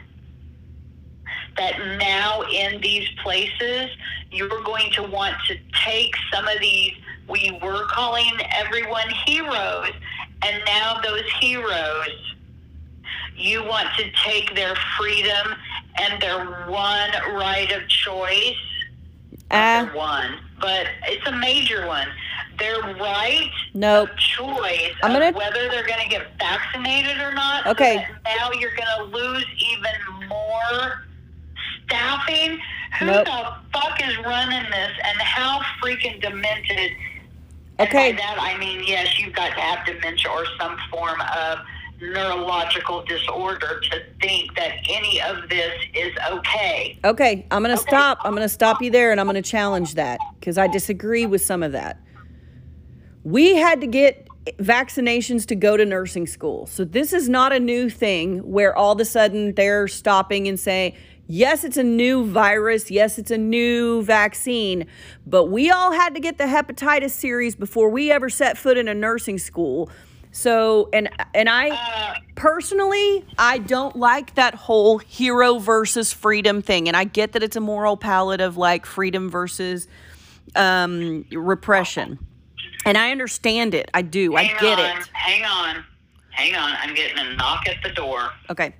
[1.56, 3.90] that now in these places,
[4.30, 6.92] you're going to want to take some of these
[7.28, 9.90] we were calling everyone heroes,
[10.44, 12.34] and now those heroes
[13.36, 15.54] you want to take their freedom
[15.98, 18.54] and their one right of choice.
[19.50, 19.90] Their ah.
[19.92, 22.08] one, but it's a major one.
[22.58, 24.10] Their right Nope.
[24.10, 27.66] of choice I'm gonna- whether they're going to get vaccinated or not.
[27.66, 28.06] Okay.
[28.24, 31.04] now you're going to lose even more
[31.84, 32.60] staffing.
[32.98, 33.26] Who Nope.
[33.26, 36.92] the fuck is running this, and how freaking demented
[37.78, 38.12] And Okay.
[38.12, 41.58] by that I mean yes, you've got to have dementia or some form of
[42.00, 46.98] neurological disorder to think that any of this is okay.
[47.04, 48.18] Okay, I'm going to stop.
[48.24, 51.26] I'm going to stop you there and I'm going to challenge that because I disagree
[51.26, 52.00] with some of that.
[53.24, 54.28] We had to get
[54.58, 56.66] vaccinations to go to nursing school.
[56.66, 60.58] So this is not a new thing where all of a sudden they're stopping and
[60.58, 60.94] saying,
[61.26, 62.90] yes, it's a new virus.
[62.90, 64.86] Yes, it's a new vaccine.
[65.26, 68.86] But we all had to get the hepatitis series before we ever set foot in
[68.86, 69.90] a nursing school.
[70.36, 76.88] So, and and I Uh, personally, I don't like that whole hero versus freedom thing.
[76.88, 79.88] And I get that it's a moral palette of like freedom versus
[80.54, 82.18] um, repression.
[82.84, 83.90] And I understand it.
[83.94, 84.36] I do.
[84.36, 85.08] I get on, it.
[85.14, 85.82] Hang on.
[86.32, 86.74] Hang on.
[86.82, 88.28] I'm getting a knock at the door.
[88.50, 88.74] Okay.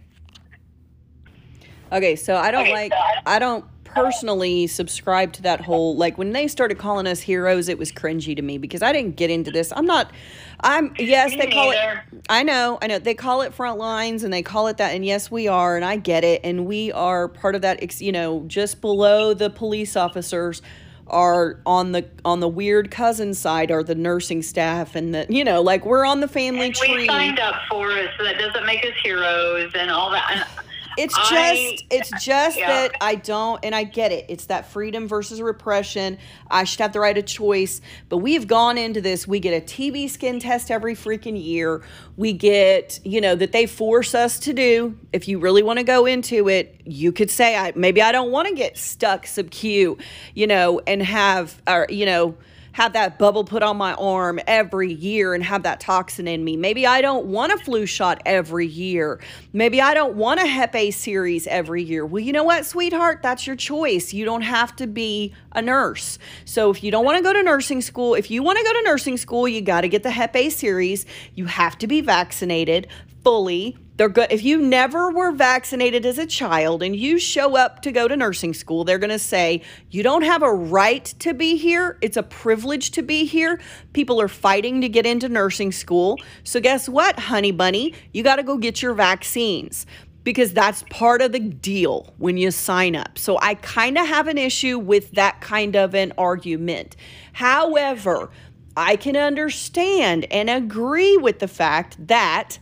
[1.91, 3.65] Okay, so I don't Okay, like so I- I don't
[3.97, 8.37] personally subscribe to that whole like when they started calling us heroes it was cringy
[8.37, 9.73] to me because I didn't get into this.
[9.75, 10.13] I'm not
[10.61, 12.05] I'm yes, Me they call neither.
[12.13, 12.99] it I know, I know.
[12.99, 15.85] They call it front lines and they call it that and yes, we are and
[15.85, 19.97] I get it and we are part of that you know, just below the police
[19.97, 20.63] officers
[21.09, 25.45] are on the on the weird cousin side are the nursing staff and the you
[25.45, 28.39] know like we're on the family And tree we signed up for it, so that
[28.39, 30.29] doesn't make us heroes and all that.
[30.33, 30.66] And
[30.97, 32.69] It's I- just it's just Yeah.
[32.69, 34.27] that I don't and I get it.
[34.29, 36.19] It's that freedom versus repression.
[36.51, 37.81] I should have the right of choice.
[38.09, 39.27] But we've gone into this.
[39.29, 41.83] We get a TB skin test every freaking year.
[42.17, 44.97] We get, you know, that they force us to do.
[45.13, 48.31] If you really want to go into it, you could say I maybe I don't
[48.31, 49.99] want to get stuck sub Q,
[50.35, 52.35] you know, and have or you know,
[52.77, 56.59] have that bubble put on my arm every year and have that toxin in me.
[56.59, 59.19] Maybe I don't want a flu shot every year.
[59.55, 62.05] Maybe I don't want a Hep A series every year.
[62.05, 63.21] Well, you know what, sweetheart?
[63.23, 64.13] That's your choice.
[64.13, 66.19] You don't have to be a nurse.
[66.45, 68.75] So if you don't want to go to nursing school, if you want to go
[68.75, 71.07] to nursing school, you got to get the Hep A series.
[71.35, 72.89] You have to be vaccinated
[73.25, 73.79] fully.
[73.97, 74.31] They're good.
[74.31, 78.15] If you never were vaccinated as a child and you show up to go to
[78.15, 81.97] nursing school, they're going to say, you don't have a right to be here.
[82.03, 83.59] It's a privilege to be here.
[83.95, 86.19] People are fighting to get into nursing school.
[86.45, 87.95] So, guess what, honey bunny?
[88.13, 89.87] You got to go get your vaccines
[90.25, 93.17] because that's part of the deal when you sign up.
[93.17, 96.97] So, I kind of have an issue with that kind of an argument.
[97.33, 98.31] However,
[98.77, 102.59] I can understand and agree with the fact that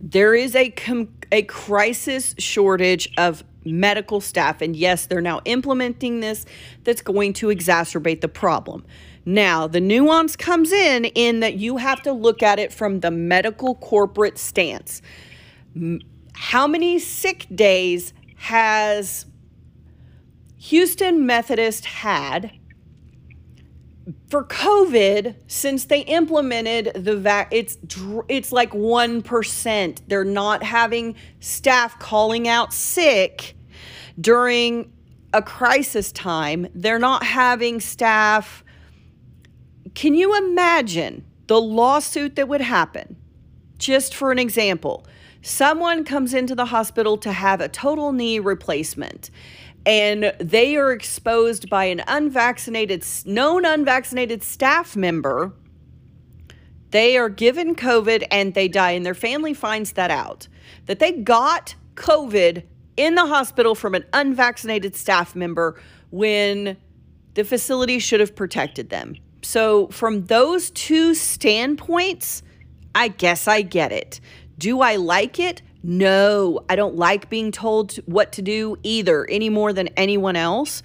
[0.00, 6.20] there is a com- a crisis shortage of medical staff and yes they're now implementing
[6.20, 6.46] this
[6.84, 8.84] that's going to exacerbate the problem.
[9.24, 13.10] Now the nuance comes in in that you have to look at it from the
[13.10, 15.02] medical corporate stance.
[16.34, 19.26] How many sick days has
[20.58, 22.52] Houston Methodist had
[24.28, 27.76] for COVID, since they implemented the vac, it's
[28.28, 30.02] it's like one percent.
[30.08, 33.56] They're not having staff calling out sick
[34.20, 34.92] during
[35.32, 36.68] a crisis time.
[36.74, 38.64] They're not having staff.
[39.94, 43.16] Can you imagine the lawsuit that would happen?
[43.78, 45.04] Just for an example,
[45.42, 49.30] someone comes into the hospital to have a total knee replacement
[49.86, 55.52] and they are exposed by an unvaccinated, known unvaccinated staff member.
[56.90, 60.48] They are given COVID and they die, and their family finds that out
[60.86, 62.64] that they got COVID
[62.96, 65.80] in the hospital from an unvaccinated staff member
[66.10, 66.76] when
[67.34, 69.16] the facility should have protected them.
[69.42, 72.42] So, from those two standpoints,
[72.94, 74.20] I guess I get it.
[74.58, 75.62] Do I like it?
[75.82, 80.82] No, I don't like being told what to do either, any more than anyone else.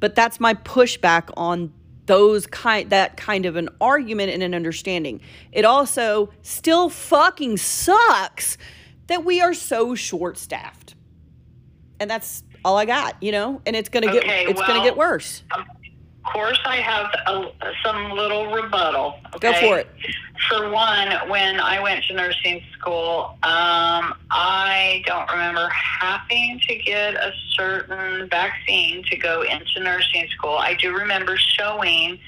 [0.00, 1.72] But that's my pushback on
[2.06, 5.20] those kind that kind of an argument and an understanding.
[5.52, 8.58] It also still fucking sucks
[9.06, 10.96] that we are so short-staffed.
[12.00, 13.60] And that's all I got, you know?
[13.64, 15.44] And it's going to get Okay, it's gonna get worse.
[15.52, 15.64] of
[16.22, 17.50] course, I have a,
[17.84, 19.18] some little rebuttal.
[19.40, 19.88] Go for it.
[20.48, 27.14] For one, when I went to nursing school, um, I don't remember having to get
[27.14, 30.56] a certain vaccine to go into nursing school.
[30.56, 32.18] I do remember showing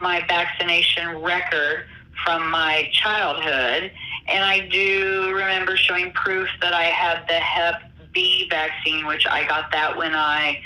[0.00, 1.86] my vaccination record
[2.24, 3.90] from my childhood,
[4.28, 7.82] and I do remember showing proof that I had the Hep
[8.12, 10.60] B vaccine, which I got that when I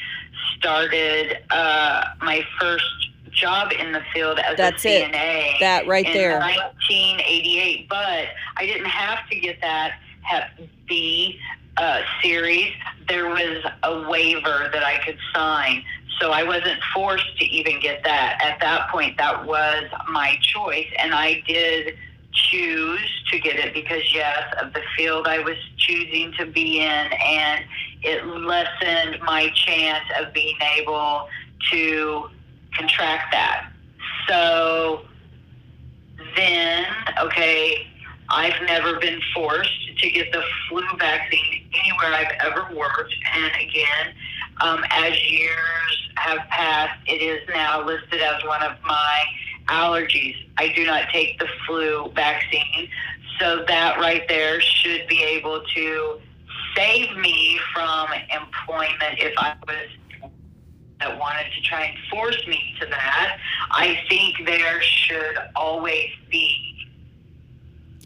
[0.58, 2.84] started uh, my first
[3.32, 5.60] job in the field as That's a it.
[5.60, 6.38] That right in there.
[6.38, 10.50] 1988, but I didn't have to get that Hep
[10.88, 11.38] B
[11.76, 12.72] uh, series.
[13.08, 15.84] There was a waiver that I could sign.
[16.20, 18.40] So I wasn't forced to even get that.
[18.42, 21.94] At that point, that was my choice, and I did
[22.32, 27.12] choose to get it because, yes, of the field I was choosing to be in,
[27.12, 27.64] and
[28.02, 31.28] it lessened my chance of being able
[31.70, 32.28] to
[32.76, 33.70] contract that.
[34.28, 35.02] So
[36.36, 36.86] then,
[37.20, 37.86] okay,
[38.28, 43.14] I've never been forced to get the flu vaccine anywhere I've ever worked.
[43.34, 44.14] And again,
[44.60, 49.24] um, as years have passed, it is now listed as one of my
[49.68, 50.36] allergies.
[50.58, 52.88] I do not take the flu vaccine.
[53.38, 56.20] So that right there should be able to
[56.76, 60.30] save me from employment if I was
[61.00, 63.38] that wanted to try and force me to that.
[63.70, 66.88] I think there should always be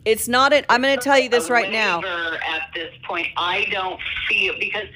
[0.05, 2.01] It's not an, I'm going to tell you this right now.
[2.01, 4.87] At this point, I don't feel because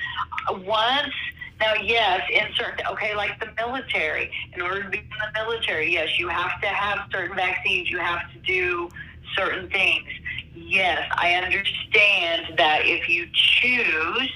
[0.66, 1.12] once
[1.60, 4.30] now, yes, in certain okay, like the military.
[4.54, 7.88] In order to be in the military, yes, you have to have certain vaccines.
[7.88, 8.90] You have to do
[9.36, 10.08] certain things.
[10.54, 14.30] Yes, I understand that if you choose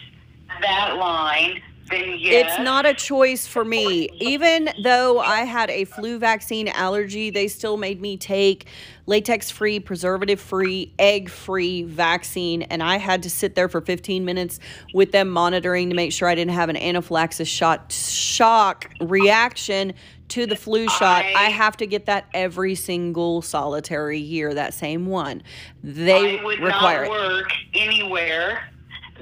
[0.60, 4.08] that line, then yes, It's not a choice for me.
[4.20, 8.66] Even though I had a flu vaccine allergy, they still made me take
[9.08, 12.62] latex free, preservative free, egg free vaccine.
[12.62, 14.60] And I had to sit there for 15 minutes
[14.92, 19.94] with them monitoring to make sure I didn't have an anaphylaxis shot shock reaction
[20.28, 21.24] to the flu shot.
[21.24, 25.42] I, I- have to get that every single solitary year, that same one.
[25.82, 27.10] They I would require not it.
[27.10, 28.68] work anywhere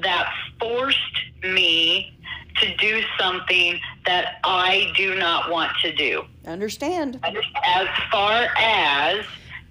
[0.02, 0.28] that
[0.60, 0.98] forced
[1.44, 2.12] me
[2.60, 6.24] to do something that I do not want to do.
[6.46, 7.20] Understand?
[7.22, 9.24] As far as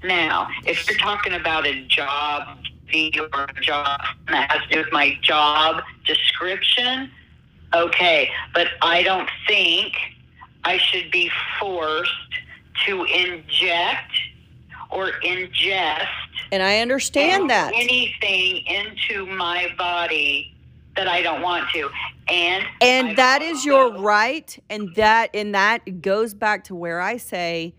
[0.06, 2.58] now, if you're talking about a job
[2.93, 3.99] or a job
[4.30, 7.12] that has to do with my job description,
[7.74, 9.93] okay, but I don't think
[10.64, 11.30] I should be
[11.60, 12.12] forced
[12.86, 14.12] to inject
[14.91, 16.08] or ingest
[16.51, 17.74] And I understand that.
[17.74, 20.53] anything into my body
[20.95, 21.89] that I don't want to.
[22.30, 26.99] And and I've that is your right and that and that goes back to where
[26.99, 27.76] i say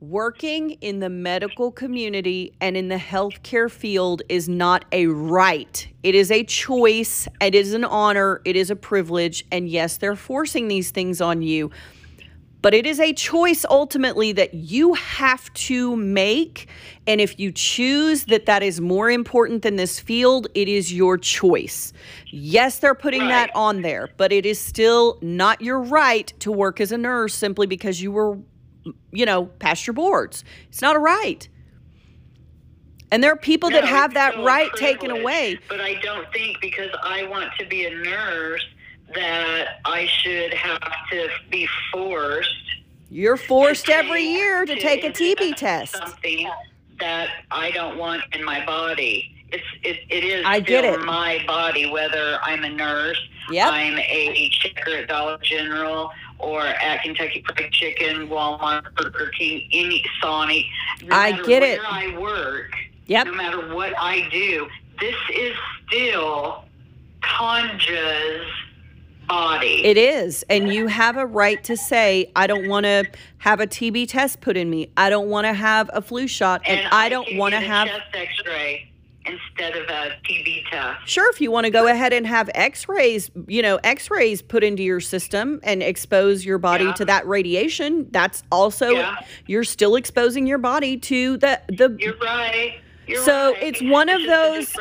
[0.00, 5.86] working in the medical community and in the healthcare field is not a right.
[6.02, 7.28] It is a choice.
[7.40, 8.40] It is an honor.
[8.46, 9.44] It is a privilege.
[9.52, 11.70] And yes they're forcing these things on you.
[12.62, 16.68] But it is a choice ultimately that you have to make.
[17.06, 21.18] And if you choose that that is more important than this field it is your
[21.18, 21.92] choice.
[22.30, 26.80] Yes they're putting that on there but it is still not your right to work
[26.80, 28.38] as a nurse simply because you were
[29.12, 31.48] you know past your boards it's not a right
[33.12, 36.60] and there are people that have that a right taken away But I don't think
[36.60, 38.64] because I want to be a nurse
[39.14, 42.54] that I should have to be forced.
[43.08, 46.48] you're forced every year to take a tb test Something
[47.00, 49.34] that I don't want in my body.
[49.52, 51.00] It's it, it is I get it.
[51.00, 53.20] my body, whether I'm a nurse,
[53.50, 53.72] Yep.
[53.72, 60.02] I'm a checker at Dollar General or at Kentucky Fried Chicken, Walmart, Burger King, any
[60.20, 60.64] Sonic.
[61.02, 61.80] No I matter get where it.
[61.84, 62.72] I work,
[63.06, 63.26] Yep.
[63.26, 64.66] no matter what I do,
[65.00, 65.54] this is
[65.86, 66.64] still
[67.22, 68.46] Tanja's
[69.28, 69.84] body.
[69.84, 70.44] It is.
[70.50, 73.04] And you have a right to say, I don't want to
[73.38, 74.90] have a TB test put in me.
[74.96, 76.62] I don't want to have a flu shot.
[76.66, 77.88] And, I don't want to have.
[77.88, 78.89] chest X-ray
[79.26, 81.08] instead of a TB test.
[81.08, 84.40] Sure, if you want to go ahead and have x rays, you know, x rays
[84.42, 86.92] put into your system and expose your body Yeah.
[86.94, 89.16] to that radiation, that's also, Yeah.
[89.46, 92.80] you're still exposing your body to the, the, You're right.
[93.06, 93.62] You're So right.
[93.62, 94.72] it's one of those-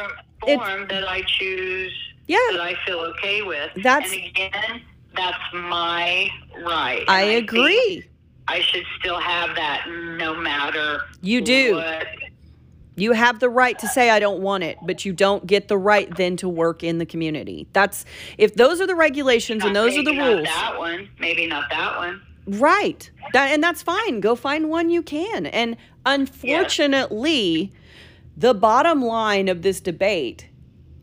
[0.42, 1.92] form that I choose.
[2.28, 2.38] Yeah.
[2.52, 3.72] That I feel okay with.
[3.84, 4.82] That's- and again,
[5.16, 6.30] that's my
[6.64, 7.04] right.
[7.10, 8.04] I think agree.
[8.48, 9.86] I should still have that,
[10.18, 11.02] no matter.
[11.22, 11.76] You do.
[11.76, 12.08] What,
[13.00, 15.78] You have the right to say I don't want it, but you don't get the
[15.78, 17.68] right then to work in the community.
[17.74, 18.06] That's
[18.38, 20.46] if those are the regulations and those are the maybe not rules.
[20.46, 22.22] That one, maybe not that one.
[22.46, 23.10] Right.
[23.34, 24.20] That and that's fine.
[24.20, 25.46] Go find one you can.
[25.46, 27.72] And unfortunately,
[28.36, 30.50] the bottom line of this debate,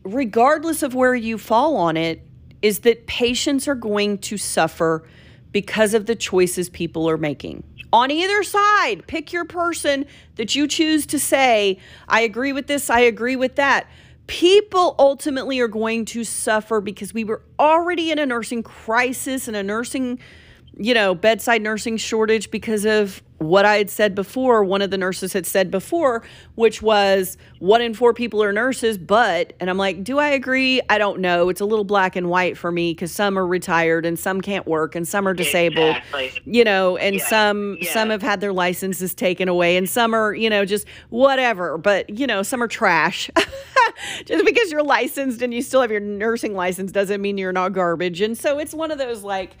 [0.03, 2.21] regardless of where you fall on it,
[2.61, 5.07] is that patients are going to suffer
[5.51, 7.63] because of the choices people are making.
[7.93, 12.89] On either side, pick your person that you choose to say, I agree with this,
[12.89, 13.87] I agree with that.
[14.27, 19.55] People ultimately are going to suffer because we were already in a nursing crisis and
[19.55, 20.19] a nursing
[20.79, 24.63] you know, bedside nursing shortage because of what I had said before.
[24.63, 26.23] One of the nurses had said before,
[26.55, 30.81] which was one in four people are nurses, but, and I'm like, do I agree?
[30.89, 31.49] I don't know.
[31.49, 34.65] It's a little black and white for me because some are retired and some can't
[34.67, 36.31] work and some are disabled, Exactly.
[36.45, 37.93] you know, and Yeah, some, yeah.
[37.93, 42.09] some have had their licenses taken away and some are, you know, just whatever, but,
[42.19, 43.29] you know, some are trash.
[44.25, 47.73] just because you're licensed and you still have your nursing license doesn't mean you're not
[47.73, 48.21] garbage.
[48.21, 49.57] And so it's one of those like,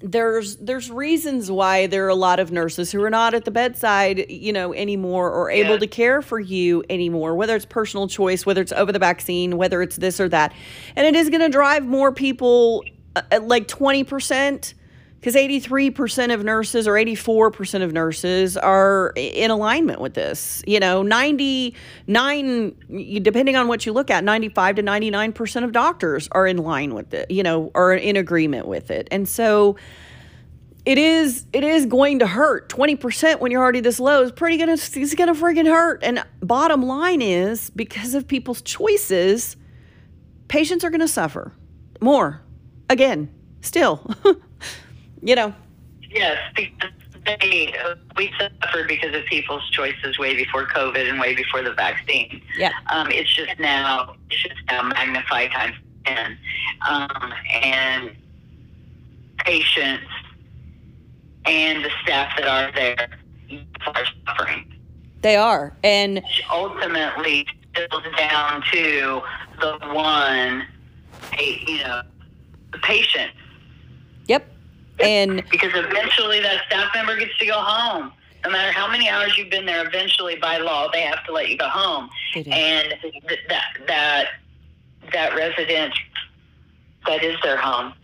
[0.00, 3.50] there's there's reasons why there are a lot of nurses who are not at the
[3.50, 5.78] bedside you know anymore or able Yeah.
[5.78, 9.82] to care for you anymore whether it's personal choice whether it's over the vaccine whether
[9.82, 10.52] it's this or that
[10.94, 12.84] and it is going to drive more people
[13.16, 14.74] uh, like 20%
[15.20, 21.02] because 83% of nurses or 84% of nurses are in alignment with this you know?
[21.02, 26.94] 99 depending on what you look at 95 to 99% of doctors are in line
[26.94, 29.08] with it you know are in agreement with it.
[29.10, 29.76] And so
[30.84, 32.70] it is it is going to hurt.
[32.70, 36.02] 20% when you're already this low is pretty gonna it's gonna freaking hurt.
[36.02, 39.56] And bottom line is because of people's choices
[40.48, 41.52] patients are gonna suffer
[42.00, 42.40] more.
[42.88, 44.14] Again still
[45.22, 45.54] you know.
[46.10, 51.62] Yes, they, uh, we suffered because of people's choices way before COVID and way before
[51.62, 52.40] the vaccine.
[52.56, 52.72] yeah.
[52.90, 56.38] Um, it's just now, it's just now magnified times ten,
[56.88, 58.16] um, and
[59.44, 60.06] patients
[61.44, 63.08] and the staff that are there
[63.86, 64.72] are suffering.
[65.22, 69.22] they are and Which ultimately fills down to
[69.60, 70.66] the one,
[71.38, 72.02] you know,
[72.72, 73.32] the patient,
[74.26, 74.46] yep
[75.00, 78.12] and because eventually that staff member gets to go home.
[78.44, 81.48] No matter how many hours you've been there, eventually by law they have to let
[81.48, 82.08] you go home.
[82.34, 84.28] And th- that that
[85.12, 85.92] that resident
[87.06, 87.94] that is their home.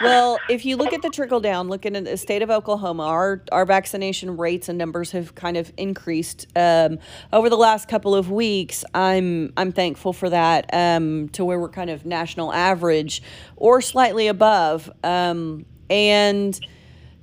[0.00, 3.42] well, if you look at the trickle down, looking at the state of Oklahoma, our
[3.50, 6.98] our vaccination rates and numbers have kind of increased um,
[7.32, 8.84] over the last couple of weeks.
[8.94, 13.22] I'm I'm thankful for that um, to where we're kind of national average
[13.56, 16.58] or slightly above, um, and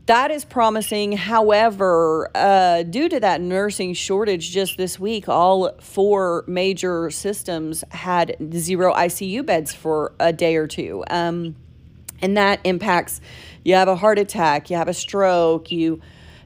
[0.06, 1.12] that is promising.
[1.12, 8.36] However, uh, due to that nursing shortage just this week, all four major systems had
[8.54, 11.04] zero ICU beds for a day or two.
[11.10, 11.56] Um,
[12.22, 13.22] and that impacts
[13.64, 16.02] you have a heart attack you have a stroke you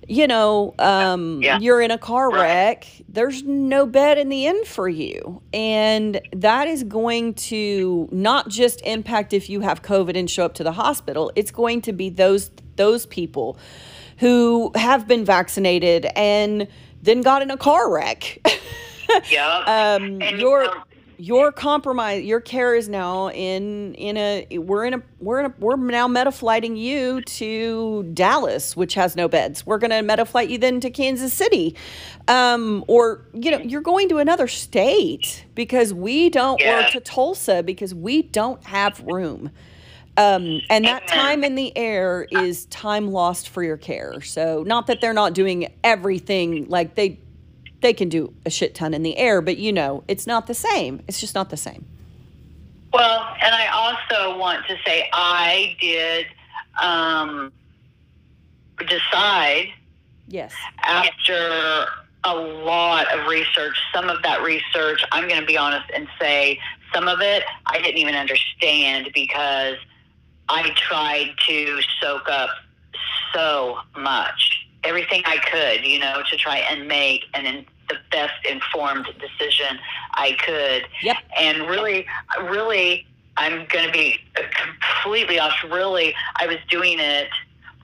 [0.08, 1.60] you know um, Yeah.
[1.60, 2.42] you're in a car Right.
[2.42, 8.50] wreck there's no bed in the inn for you and that is going to not
[8.50, 11.94] just impact if you have covid and show up to the hospital it's going to
[11.94, 13.58] be those those people
[14.18, 16.68] who have been vaccinated and
[17.02, 18.40] then got in a car wreck
[19.30, 19.58] Yeah.
[19.68, 20.84] um, And, your um,
[21.24, 25.54] your compromise your care is now in in a we're in a we're in a
[25.58, 29.66] we're now metaflighting you to Dallas which has no beds.
[29.66, 31.78] We're going to metaflight you then to Kansas City.
[32.28, 37.64] Um or you know you're going to another state because we don't or to Tulsa
[37.64, 39.50] because we don't have room.
[40.16, 44.22] Um, and that time in the air is time lost for your care.
[44.22, 47.18] So, not that they're not doing everything like they
[47.84, 50.56] they can do a shit ton in the air, but you know, it's not the
[50.56, 51.04] same.
[51.08, 51.86] It's just not the same.
[52.92, 56.26] Well, and I also want to say I did
[56.82, 57.52] um,
[58.80, 59.68] decide
[60.28, 60.54] Yes.
[60.84, 61.86] after
[62.24, 66.60] a lot of research, some of that research, I'm going to be honest and say
[66.94, 69.76] some of it I didn't even understand because
[70.50, 72.50] I tried to soak up
[73.34, 79.06] so much, everything I could, you know, to try and make an the best informed
[79.20, 79.80] decision
[80.14, 80.86] I could.
[81.02, 81.18] Yep.
[81.40, 82.06] And really,
[82.44, 83.06] really,
[83.38, 85.56] I'm going to be completely off.
[85.70, 87.28] Really, I was doing it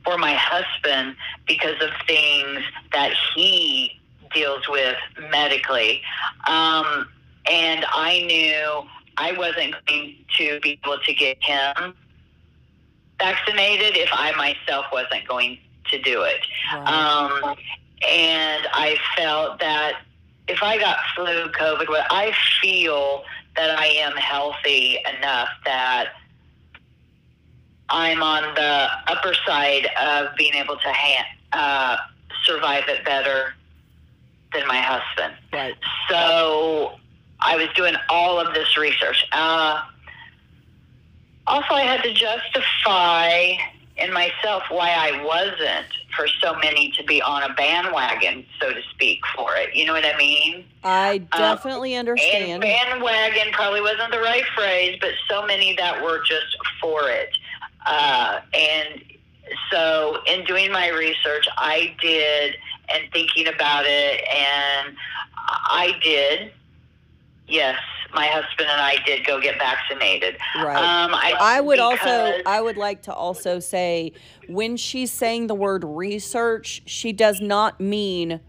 [0.04, 1.16] for my husband
[1.48, 2.62] because of things
[2.94, 4.00] that he
[4.34, 4.98] deals with
[5.32, 6.02] medically.
[6.48, 7.10] Um,
[7.50, 8.88] and I knew
[9.18, 11.94] I wasn't going to be able to get him
[13.20, 15.60] vaccinated if I myself wasn't going
[15.92, 16.40] to do it.
[16.74, 17.56] Um,
[18.08, 20.02] and I felt that
[20.48, 23.24] if I got flu, COVID, what I feel
[23.56, 26.14] that I am healthy enough that
[27.90, 31.98] I'm on the upper side of being able to ha- uh,
[32.46, 33.54] survive it better
[34.54, 35.36] than my husband.
[35.54, 35.76] right.
[36.10, 37.00] So
[37.40, 39.26] I was doing all of this research.
[39.32, 39.84] Uh,
[41.48, 43.54] also, I had to justify
[44.00, 48.82] in myself why I wasn't for so many to be on a bandwagon, so to
[48.92, 49.76] speak, for it.
[49.76, 50.66] You know what I mean?
[50.84, 52.62] I definitely And understand.
[52.62, 57.30] bandwagon probably wasn't the right phrase, but so many that were just for it.
[57.86, 59.02] Uh, and
[59.72, 62.56] so, in doing my research, I did,
[62.94, 64.96] and thinking about it, and
[65.38, 66.52] I did.
[67.48, 67.80] Yes,
[68.14, 70.38] my husband and I did go get vaccinated.
[70.56, 70.76] Right.
[70.76, 74.14] Um, I, I would also I would like to also say
[74.48, 78.40] when she's saying the word research, she does not mean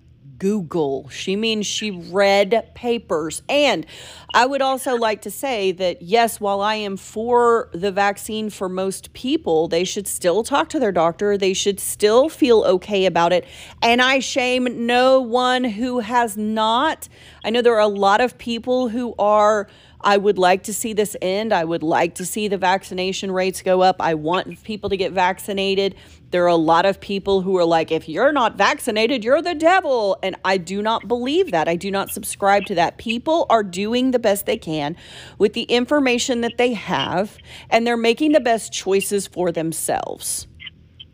[0.40, 1.08] Google.
[1.10, 3.42] She means she read papers.
[3.48, 3.86] And
[4.34, 8.68] I would also like to say that yes, while I am for the vaccine for
[8.68, 11.38] most people, they should still talk to their doctor.
[11.38, 13.44] They should still feel okay about it.
[13.82, 17.08] And I shame no one who has not.
[17.44, 19.68] I know there are a lot of people who are
[20.02, 21.52] I would like to see this end.
[21.52, 23.96] I would like to see the vaccination rates go up.
[24.00, 25.94] I want people to get vaccinated.
[26.30, 29.54] There are a lot of people who are like, if you're not vaccinated, you're the
[29.54, 30.16] devil.
[30.22, 31.68] And I do not believe that.
[31.68, 32.98] I do not subscribe to that.
[32.98, 34.96] People are doing the best they can
[35.38, 37.36] with the information that they have,
[37.68, 40.46] and they're making the best choices for themselves.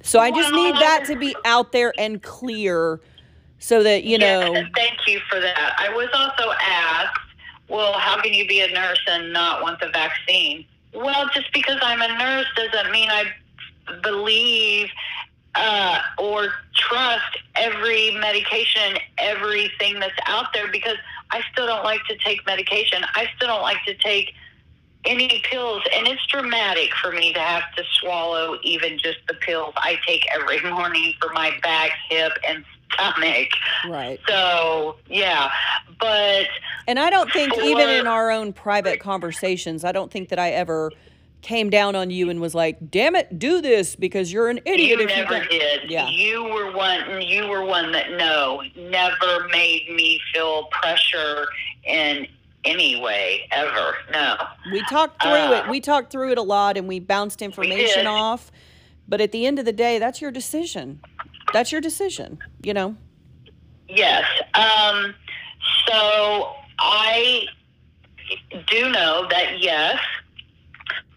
[0.03, 3.01] So I just need that to be out there and clear
[3.59, 4.53] so that, you know.
[4.77, 5.75] Thank you for that.
[5.79, 7.19] I was also asked,
[7.69, 10.67] well, how can you be a nurse and not want the vaccine?
[10.95, 13.25] Well, just because I'm a nurse doesn't mean I
[14.03, 14.89] believe
[15.55, 20.97] uh, or trust every medication, everything that's out there because
[21.31, 23.03] I still don't like to take medication.
[23.15, 24.35] I still don't like to take
[25.07, 29.73] any pills, and it's dramatic for me to have to swallow even just the pills
[29.77, 33.49] I take every morning for my back, hip, and stomach.
[33.89, 34.21] Right.
[34.29, 35.51] So yeah,
[36.01, 36.47] but
[36.87, 40.51] And I don't think even in our own private conversations, I don't think that I
[40.51, 40.93] ever
[41.47, 44.99] came down on you and was like, "Damn it, do this because you're an idiot."
[44.99, 45.91] you if you never don't." did.
[45.91, 46.09] Yeah.
[46.09, 47.23] You were one.
[47.23, 51.47] You were one that no, never made me feel pressure
[51.85, 52.27] in
[52.65, 53.95] any way ever.
[54.13, 54.37] No.
[54.73, 55.71] We talked through Uh, it.
[55.71, 58.07] We talked through it a lot, and we bounced information did.
[58.07, 58.51] off.
[59.09, 61.01] But at the end of the day, that's your decision.
[61.53, 62.39] That's your decision.
[62.63, 62.97] You know.
[63.89, 64.25] Yes.
[64.55, 65.15] Um,
[65.87, 67.43] so I
[68.67, 70.01] do know that yes,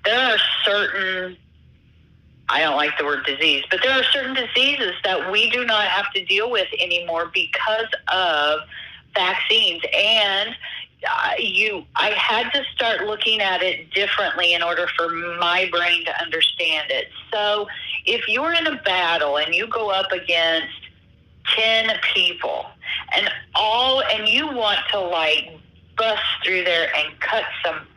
[0.05, 1.37] there are certain.
[2.51, 5.85] I don't like the word disease, but there are certain diseases that we do not
[5.85, 8.61] have to deal with anymore because of
[9.13, 9.83] vaccines.
[9.93, 10.55] And
[11.07, 16.03] uh, you, I had to start looking at it differently in order for my brain
[16.05, 17.09] to understand it.
[17.31, 17.67] So
[18.05, 20.73] if you're in a battle and you go up against
[21.55, 22.65] 10 people
[23.15, 25.51] and all and you want to like
[25.97, 27.87] bust through there and cut some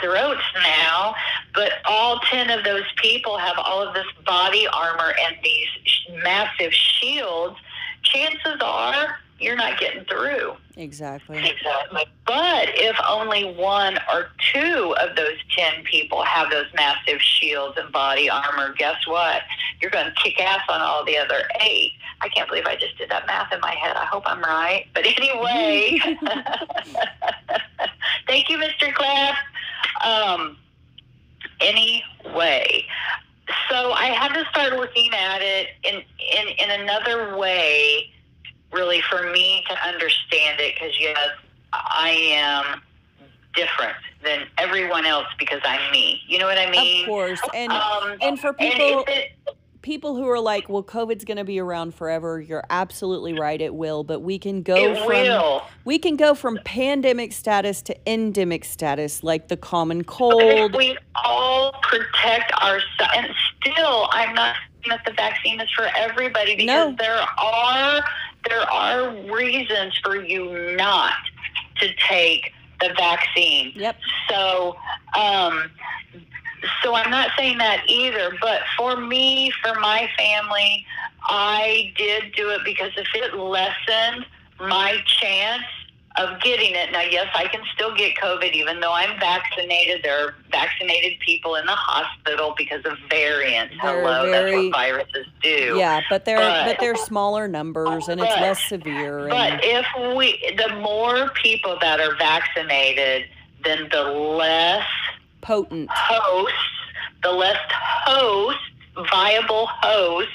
[0.00, 1.14] throats now
[1.54, 5.68] but all 10 of those people have all of this body armor and these
[6.22, 7.56] massive shields.
[8.02, 11.36] Chances are you're not getting through Exactly.
[11.38, 12.06] Exactly.
[12.26, 17.92] But if only one or two of those 10 people have those massive shields and
[17.92, 19.42] body armor, guess what?
[19.80, 21.92] You're going to kick ass on all the other eight.
[22.22, 23.96] I can't believe I just did that math in my head.
[23.96, 24.86] I hope I'm right.
[24.94, 25.98] But anyway,
[28.26, 28.94] thank you, Mr.
[28.94, 29.36] Class.
[30.02, 30.56] Um,
[31.60, 32.86] anyway,
[33.68, 38.12] so I had to start looking at it in, in, in another way
[38.72, 41.18] really for me to understand it because yes
[41.72, 42.80] i am
[43.54, 47.40] different than everyone else because i'm me you know what i mean Of course.
[47.54, 49.32] And um, and for people it,
[49.82, 53.58] people who are like, "Well, COVID's going to be around forever." You're absolutely right.
[53.60, 57.80] It will, but we can go it from will we can go from pandemic status
[57.82, 60.76] to endemic status, like the common But if cold.
[60.76, 63.26] we all protect ourselves and
[63.60, 66.96] still i'm not saying that the vaccine is for everybody because No.
[66.98, 68.02] there are
[68.48, 71.14] there are reasons for you not
[71.80, 73.96] to take the vaccine Yep.
[74.28, 74.76] So,
[75.18, 75.70] um,
[76.82, 78.36] so I'm not saying that either.
[78.40, 80.86] But for me, for my family,
[81.24, 84.26] I did do it because if it lessened
[84.60, 85.64] my chance
[86.16, 86.90] of getting it.
[86.92, 90.02] Now, yes, I can still get COVID even though I'm vaccinated.
[90.02, 93.74] There are vaccinated people in the hospital because of variants.
[93.80, 95.76] They're Hello, very- that's what viruses do.
[95.78, 99.28] Yeah, but they're but, But- they're smaller numbers and it's less severe.
[99.28, 99.86] But And if
[100.16, 103.28] we, the more people that are vaccinated,
[103.62, 104.86] then the less
[105.42, 105.88] potent.
[105.90, 106.56] hosts,
[107.22, 108.62] the less hosts,
[109.12, 110.32] viable hosts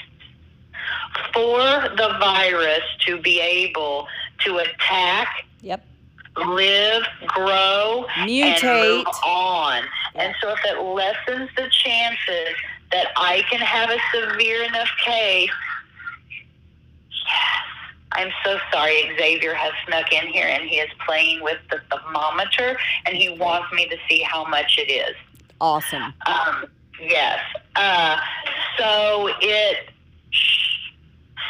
[1.32, 1.58] for
[1.96, 4.08] the virus to be able
[4.44, 5.84] to attack, Yep.
[6.36, 8.96] live, grow, and Mutate.
[8.98, 9.82] move on.
[10.14, 12.54] And so if it lessens the chances
[12.92, 15.50] that I can have a severe enough case,
[16.30, 17.62] yes.
[18.12, 19.10] I'm so sorry.
[19.18, 23.70] Xavier has snuck in here and he is playing with the thermometer and he wants
[23.72, 25.14] me to see how much it is.
[25.60, 26.14] Awesome.
[26.26, 26.66] Um,
[27.00, 27.40] yes.
[27.74, 28.18] Uh,
[28.78, 29.88] So it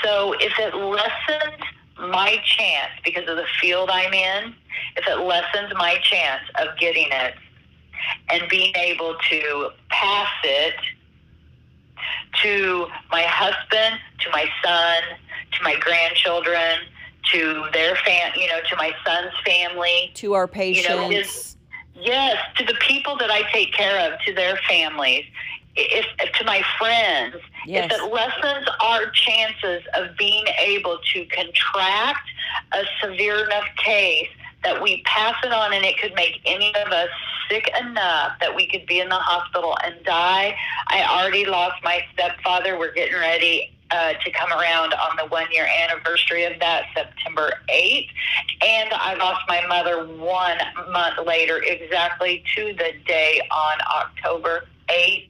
[0.04, 1.62] so if it lessens
[1.99, 4.55] my chance because of the field I'm in,
[4.97, 7.34] if it lessens my chance of getting it
[8.30, 10.74] and being able to pass it
[12.42, 15.03] to my husband, to my son,
[15.53, 16.78] to my grandchildren,
[17.32, 21.57] to their fam, you know, to my son's family, To our You know, patients.
[21.99, 25.24] Yes, to the people that I take care of, to their families,
[25.76, 27.90] if, if to my friends, Yes.
[27.90, 32.28] if it lessens our chances of being able to contract
[32.72, 34.28] a severe enough case
[34.62, 37.08] that we pass it on and it could make any of us
[37.50, 40.56] sick enough that we could be in the hospital and die.
[40.88, 42.78] I already lost my stepfather.
[42.78, 47.52] We're getting ready uh, to come around on the one year anniversary of that, September
[47.68, 48.08] 8th.
[48.62, 50.58] And I lost my mother one
[50.90, 55.28] month later, exactly to the day on October 8th.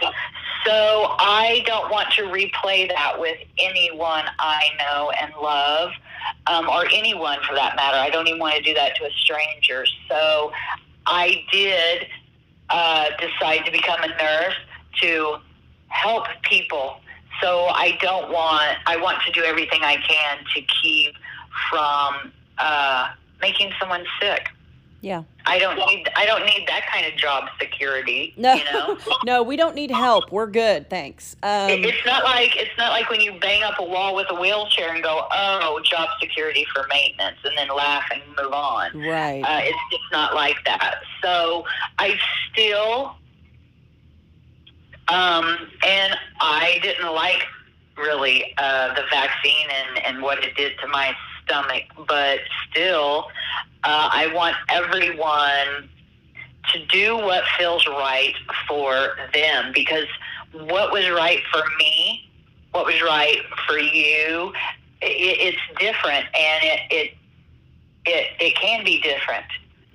[0.00, 5.90] So I don't want to replay that with anyone I know and love,
[6.46, 7.98] um, or anyone for that matter.
[7.98, 9.84] I don't even want to do that to a stranger.
[10.08, 10.52] So
[11.06, 12.06] I did
[12.70, 14.54] uh, decide to become a nurse
[15.02, 15.36] to
[15.88, 17.00] help people.
[17.42, 18.78] So I don't want.
[18.86, 21.14] I want to do everything I can to keep
[21.70, 24.48] from uh, making someone sick.
[25.04, 25.24] Yeah.
[25.44, 26.08] I don't need.
[26.16, 28.32] I don't need that kind of job security.
[28.38, 28.54] No.
[28.54, 28.98] You know.
[29.26, 30.32] no, we don't need help.
[30.32, 30.88] We're good.
[30.88, 31.36] Thanks.
[31.42, 34.28] Um, It- it's not like it's not like when you bang up a wall with
[34.30, 38.98] a wheelchair and go, "Oh, job security for maintenance," and then laugh and move on.
[38.98, 39.42] right.
[39.44, 41.02] Uh, it's just not like that.
[41.22, 41.66] So
[41.98, 42.18] I
[42.50, 43.14] still,
[45.08, 47.42] um, and I didn't like
[47.98, 51.14] really uh, the vaccine and and what it did to my
[51.44, 52.40] stomach, but
[52.70, 53.26] still,
[53.84, 55.88] uh, I want everyone
[56.72, 58.34] to do what feels right
[58.66, 60.06] for them because
[60.52, 62.30] what was right for me,
[62.72, 64.52] what was right for you,
[65.02, 67.10] i it's different and it, it
[68.06, 69.44] it it can be different.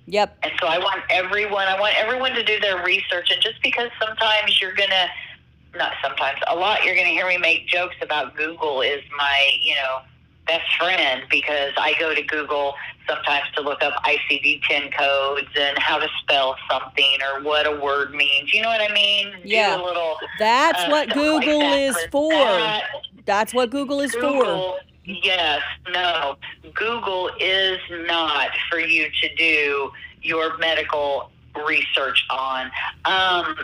[0.06, 0.38] yep.
[0.44, 3.90] And so I want everyone I want everyone to do their research and just because
[4.00, 5.08] sometimes you're gonna
[5.76, 9.76] not sometimes, a lot you're gonna hear me make jokes about Google is my, you
[9.76, 10.00] know,
[10.50, 12.74] best friend because I go to Google
[13.08, 17.80] sometimes to look up ICD 10 codes and how to spell something or what a
[17.80, 18.54] word means.
[18.54, 19.34] You know what I mean?
[19.44, 19.78] Yeah.
[19.78, 20.18] Do a little.
[20.40, 21.78] That's uh, what like Google that.
[21.80, 22.32] is for.
[22.32, 22.84] that-
[23.26, 24.22] That's what Google is for.
[24.22, 26.38] Google, yes, no.
[26.74, 29.92] Google is not for you to do
[30.22, 31.32] your medical
[31.66, 32.72] research on.
[33.06, 33.56] Um,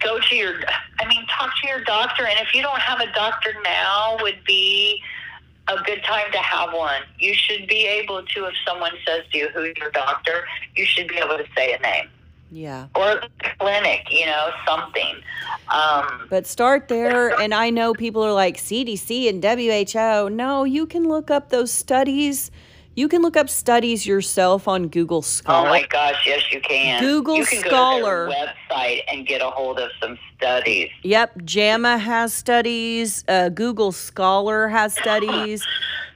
[0.00, 0.54] go to your,
[0.98, 2.26] I mean, talk to your doctor.
[2.26, 5.02] And if you don't have a doctor now, would be
[5.68, 7.02] a good time to have one.
[7.18, 10.44] You should be able to, if someone says to you who's your doctor,
[10.74, 12.08] you should be able to say a name
[12.50, 12.86] Yeah.
[12.94, 13.22] or
[13.60, 15.16] clinic, you know, something.
[15.68, 17.38] Um, But start there.
[17.40, 20.28] And I know people are like CDC and WHO.
[20.30, 22.50] No, you can look up those studies.
[22.94, 25.68] You can look up studies yourself on Google Scholar.
[25.68, 27.00] Oh my gosh, yes, you can.
[27.00, 28.26] Google you can Scholar.
[28.26, 30.90] Go to their website and get a hold of some studies.
[31.02, 33.24] Yep, JAMA has studies.
[33.26, 35.66] Uh, Google Scholar has studies.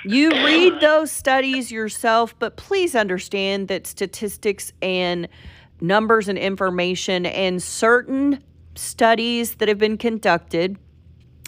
[0.04, 5.28] You read those studies yourself, but please understand that statistics and
[5.80, 10.78] numbers and information and certain studies that have been conducted,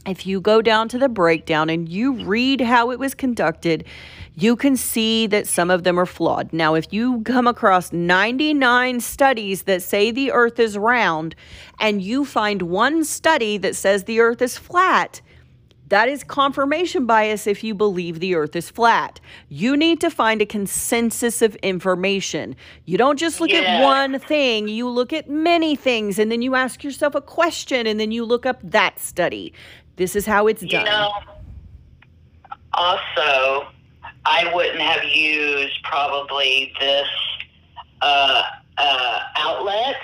[0.08, 3.84] if you go down to the breakdown and you read how it was conducted,
[4.34, 6.52] you can see that some of them are flawed.
[6.52, 11.34] Now, if you come across 99 studies that say the earth is round
[11.80, 15.20] and you find one study that says the earth is flat,
[15.88, 19.20] that is confirmation bias if you believe the earth is flat.
[19.48, 22.56] You need to find a consensus of information.
[22.84, 26.54] You don't just look at one thing, you look at many things and then you
[26.54, 29.54] ask yourself a question and then you look up that study.
[29.98, 30.84] This is how it's You done.
[30.84, 31.10] know,
[32.72, 33.66] also,
[34.24, 37.08] I wouldn't have used probably this
[38.00, 38.42] uh,
[38.78, 39.96] uh, outlet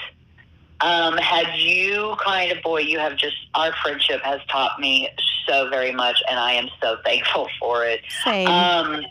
[0.81, 5.09] um, had you kind of, boy, you have just, our friendship has taught me
[5.49, 8.01] so very much, and I am so thankful for it.
[8.25, 8.49] Same.
[8.49, 9.05] Um,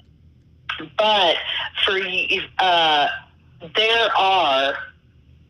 [0.98, 1.38] but
[1.86, 3.08] for you, uh,
[3.76, 4.76] there are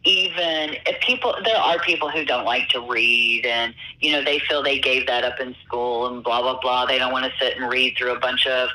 [0.06, 4.40] even if people there are people who don't like to read and you know they
[4.40, 6.86] feel they gave that up in school and blah blah blah.
[6.86, 8.70] They don't want to sit and read through a bunch of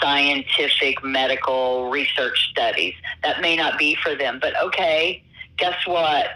[0.00, 2.94] scientific medical research studies.
[3.22, 5.22] That may not be for them but okay
[5.58, 6.26] guess what?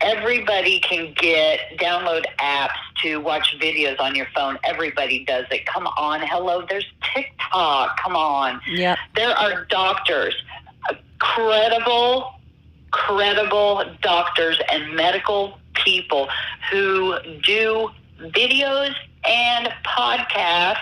[0.00, 2.70] Everybody can get download apps
[3.02, 4.58] to watch videos on your phone.
[4.64, 5.66] Everybody does it.
[5.66, 6.20] Come on.
[6.22, 7.98] Hello there's tiktok.
[8.00, 8.60] Come on.
[8.66, 10.34] Yeah there are doctors,
[11.18, 12.32] credible,
[12.90, 16.28] credible doctors and medical people
[16.70, 18.94] who do videos
[19.24, 20.78] and podcasts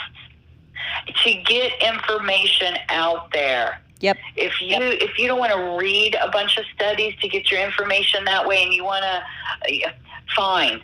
[1.25, 3.81] to get information out there.
[4.01, 4.17] Yep.
[4.37, 7.61] If you if you don't want to read a bunch of studies to get your
[7.61, 9.91] information that way, and you want to, uh,
[10.37, 10.81] fine.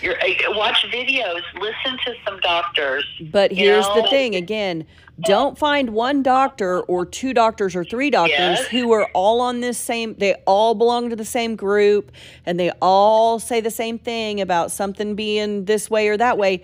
[0.00, 3.04] You're, uh, watch videos, listen to some doctors.
[3.32, 4.86] But you here's the thing again,
[5.20, 8.66] don't find one doctor or two doctors or three doctors Yes.
[8.68, 12.10] who are all on this same they all belong to the same group
[12.46, 16.62] and they all say the same thing about something being this way or that way.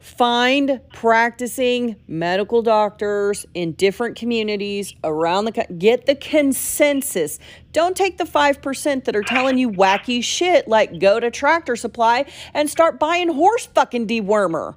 [0.00, 7.40] Find practicing medical doctors in different communities around the get the consensus.
[7.72, 12.26] Don't take the 5% that are telling you wacky shit like go to Tractor Supply
[12.54, 14.76] and start buying horse fucking dewormer.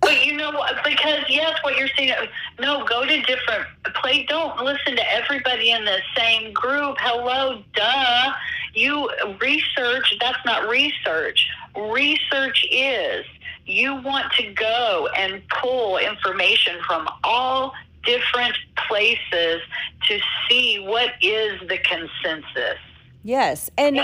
[0.00, 0.76] But you know what?
[0.84, 2.14] Because yes, what you're saying.
[2.58, 4.24] No, go to different play.
[4.24, 6.96] Don't listen to everybody in the same group.
[7.00, 8.32] Hello, duh.
[8.74, 9.10] You
[9.40, 10.14] research.
[10.20, 11.48] That's not research.
[11.76, 13.24] Research is
[13.66, 17.72] you want to go and pull information from all
[18.04, 18.56] different
[18.88, 19.60] places
[20.08, 20.18] to
[20.48, 22.78] see what is the consensus.
[23.24, 23.98] Yes, and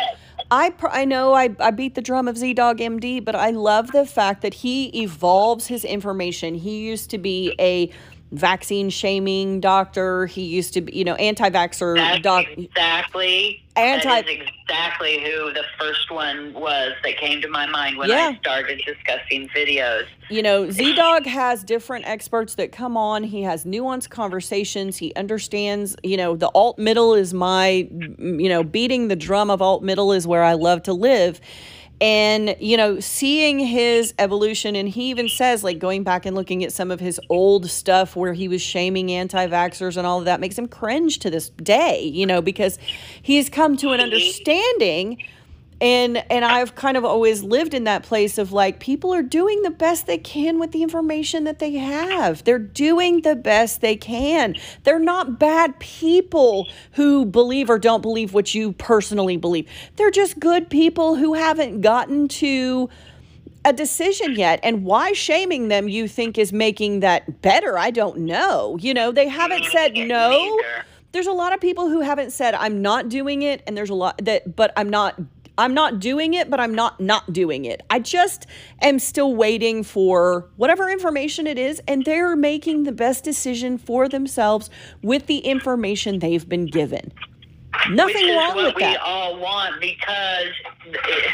[0.52, 4.04] I pr- I know I, I beat the drum of ZDoggMD, but I love the
[4.04, 6.54] fact that he evolves his information.
[6.56, 7.90] He used to be a
[8.32, 10.26] vaccine shaming doctor.
[10.26, 13.62] He used to be, you know, anti-vaxxer That's exactly.
[13.74, 18.08] Anti- that is exactly who the first one was that came to my mind when
[18.10, 18.32] Yeah.
[18.34, 20.04] I started discussing videos.
[20.28, 23.22] You know, ZDogg has different experts that come on.
[23.24, 24.96] He has nuanced conversations.
[24.98, 29.62] He understands, you know, the alt middle is my, you know, beating the drum of
[29.62, 31.40] alt middle is where I love to live.
[32.02, 36.64] And, you know, seeing his evolution, and he even says, like, going back and looking
[36.64, 40.24] at some of his old stuff where he was shaming anti vaxxers and all of
[40.24, 42.76] that makes him cringe to this day, you know, because
[43.22, 45.22] he's come to an understanding
[45.82, 49.62] and and I've kind of always lived in that place of like people are doing
[49.62, 52.44] the best they can with the information that they have.
[52.44, 54.54] They're doing the best they can.
[54.84, 59.68] They're not bad people who believe or don't believe what you personally believe.
[59.96, 62.88] They're just good people who haven't gotten to
[63.64, 68.18] a decision yet and why shaming them you think is making that better i don't
[68.18, 70.58] know you know they haven't mm, said no
[71.12, 73.94] there's a lot of people who haven't said i'm not doing it and there's a
[73.94, 75.14] lot that but i'm not
[75.58, 77.82] i'm not doing it but i'm not not doing it.
[77.90, 78.46] I just
[78.80, 84.08] am still waiting for whatever information it is and they're making the best decision for
[84.08, 84.70] themselves
[85.02, 87.12] with the information they've been given.
[87.90, 88.90] Nothing Which wrong with we that.
[88.92, 90.52] We all want because
[90.94, 91.30] eh,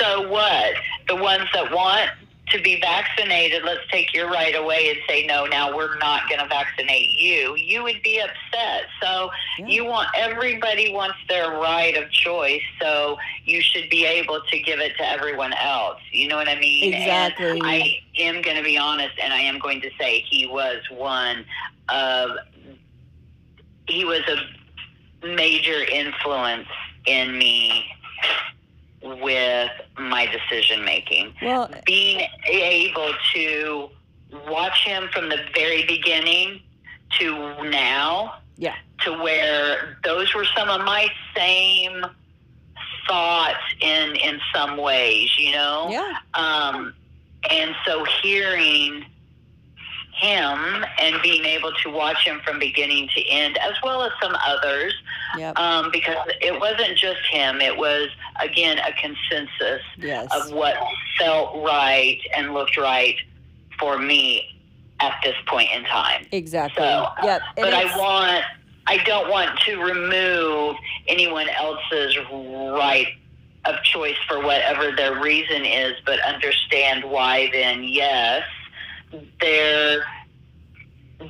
[0.00, 0.74] so what?
[1.08, 2.10] The ones that want
[2.50, 6.40] to be vaccinated, let's take your right away and say, no, now we're not going
[6.40, 7.56] to vaccinate you.
[7.56, 8.86] You would be upset.
[9.02, 9.30] So
[9.66, 12.62] you want, everybody wants their right of choice.
[12.80, 16.00] So you should be able to give it to everyone else.
[16.12, 16.94] You know what I mean?
[16.94, 17.60] And Exactly.
[17.62, 21.44] I am going to be honest and I am going to say he was one
[21.88, 22.30] of,
[23.86, 26.68] he was a major influence
[27.06, 27.84] in me
[29.02, 31.34] with my decision making.
[31.42, 33.90] well Being able to
[34.48, 36.60] watch him from the very beginning
[37.18, 42.04] to now, yeah to where those were some of my same
[43.08, 45.88] thoughts in in some ways, you know.
[45.90, 46.94] yeah Um,
[47.50, 49.04] and so hearing
[50.18, 54.36] him and being able to watch him from beginning to end, as well as some
[54.46, 54.94] others,
[55.36, 57.60] yep um, because it wasn't just him.
[57.60, 58.08] It was
[58.42, 60.76] again a consensus yes of what
[61.18, 63.16] felt right and looked right
[63.78, 64.58] for me
[65.00, 66.26] at this point in time.
[66.32, 66.82] Exactly.
[66.82, 67.42] So, yep.
[67.56, 68.44] But I want,
[68.86, 70.76] I don't want to remove
[71.06, 73.08] anyone else's right
[73.64, 78.42] of choice for whatever their reason is, but understand why then, yes,
[79.40, 80.04] there,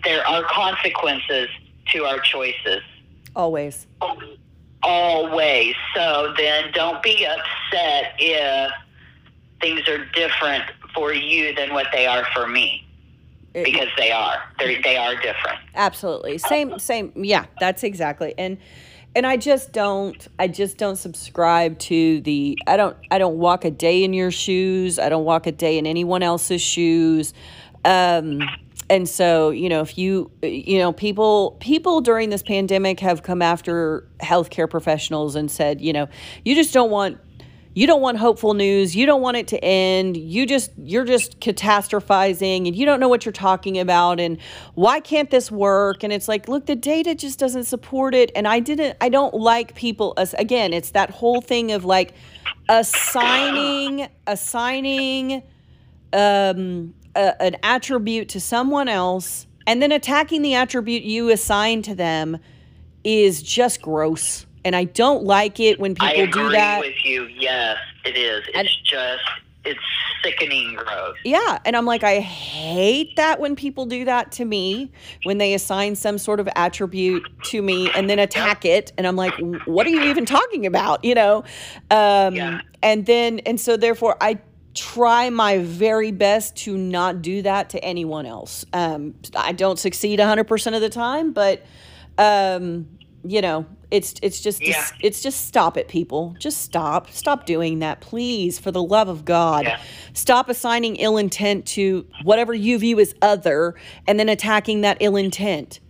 [0.04, 1.48] there are consequences
[1.92, 2.82] to our choices
[3.34, 3.86] always.
[4.82, 5.74] always.
[5.94, 8.70] So then don't be upset if
[9.60, 10.64] things are different
[10.94, 12.84] for you than what they are for me.
[13.54, 14.36] It- Because they are.
[14.58, 15.58] They're, they are different.
[15.74, 16.38] absolutely.
[16.38, 18.34] Same same yeah, that's exactly.
[18.36, 18.58] And
[19.16, 23.64] and I just don't I just don't subscribe to the I don't I don't walk
[23.64, 24.98] a day in your shoes.
[24.98, 27.32] I don't walk a day in anyone else's shoes.
[27.84, 28.40] Um
[28.90, 33.42] and so, you know, if you you know, people people during this pandemic have come
[33.42, 36.08] after healthcare professionals and said, you know,
[36.44, 37.18] you just don't want
[37.74, 38.96] you don't want hopeful news.
[38.96, 40.16] You don't want it to end.
[40.16, 44.40] You just you're just catastrophizing and you don't know what you're talking about and
[44.74, 46.02] why can't this work?
[46.02, 48.32] And it's like look the data just doesn't support it.
[48.34, 52.14] And i didn't i don't like people as again it's that whole thing of like
[52.68, 55.42] assigning assigning
[56.12, 61.94] um, a, an attribute to someone else and then attacking the attribute you assign to
[61.94, 62.38] them
[63.04, 67.04] is just gross and i don't like it when people I agree do that with
[67.04, 67.24] you.
[67.26, 68.42] Yes, it is.
[68.48, 69.22] It's And- just
[69.64, 69.80] it's
[70.24, 71.16] sickening gross.
[71.24, 71.58] Yeah.
[71.66, 74.90] And I'm like, I hate that when people do that to me,
[75.24, 78.92] when they assign some sort of attribute to me and then attack it.
[78.96, 79.34] And I'm like,
[79.66, 81.04] what are you even talking about?
[81.04, 81.44] You know?
[81.90, 82.60] Um, Yeah.
[82.82, 84.38] And then, and so therefore, I
[84.78, 88.64] try my very best to not do that to anyone else.
[88.72, 91.64] Um, I don't succeed 100% of the time, but,
[92.16, 92.88] um,
[93.24, 94.84] you know, it's it's just Yeah.
[95.00, 99.24] it's just stop it people just stop stop doing that please for the love of
[99.24, 99.78] god Yeah.
[100.12, 103.74] stop assigning ill intent to whatever you view as other
[104.06, 105.80] and then attacking that ill intent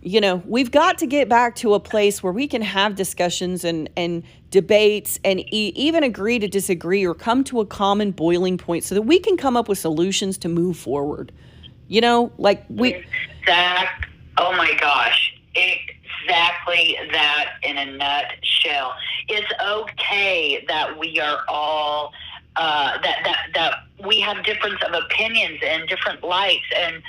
[0.00, 3.64] you know we've got to get back to a place where we can have discussions
[3.64, 4.22] and and
[4.52, 8.94] debates and e- even agree to disagree or come to a common boiling point so
[8.94, 11.32] that we can come up with solutions to move forward
[11.88, 13.02] you know like we
[13.42, 14.06] Exact.
[14.38, 15.34] Oh my gosh.
[15.54, 18.94] Exactly that in a nutshell.
[19.28, 22.12] It's okay that we are all
[22.56, 23.74] uh, that that that
[24.06, 27.02] we have difference of opinions and different likes, and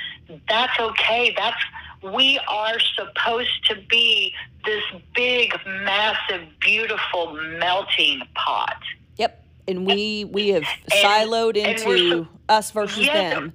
[0.47, 1.33] that's okay.
[1.37, 1.61] That's
[2.03, 4.33] we are supposed to be
[4.65, 4.83] this
[5.15, 8.77] big, massive, beautiful melting pot.
[9.17, 9.43] yep.
[9.67, 13.53] And we we have And- siloed into us versus them.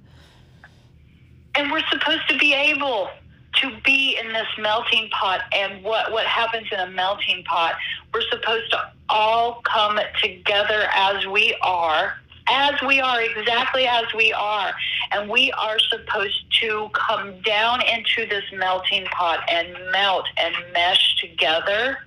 [1.55, 3.09] And we're supposed to be able
[3.55, 5.41] to be in this melting pot.
[5.51, 7.75] And what what happens in a melting pot
[8.13, 12.18] we're supposed to all come together as we are
[12.49, 14.73] as we are exactly as we are.
[15.11, 21.17] And we are supposed to come down into this melting pot and melt and mesh
[21.17, 21.99] together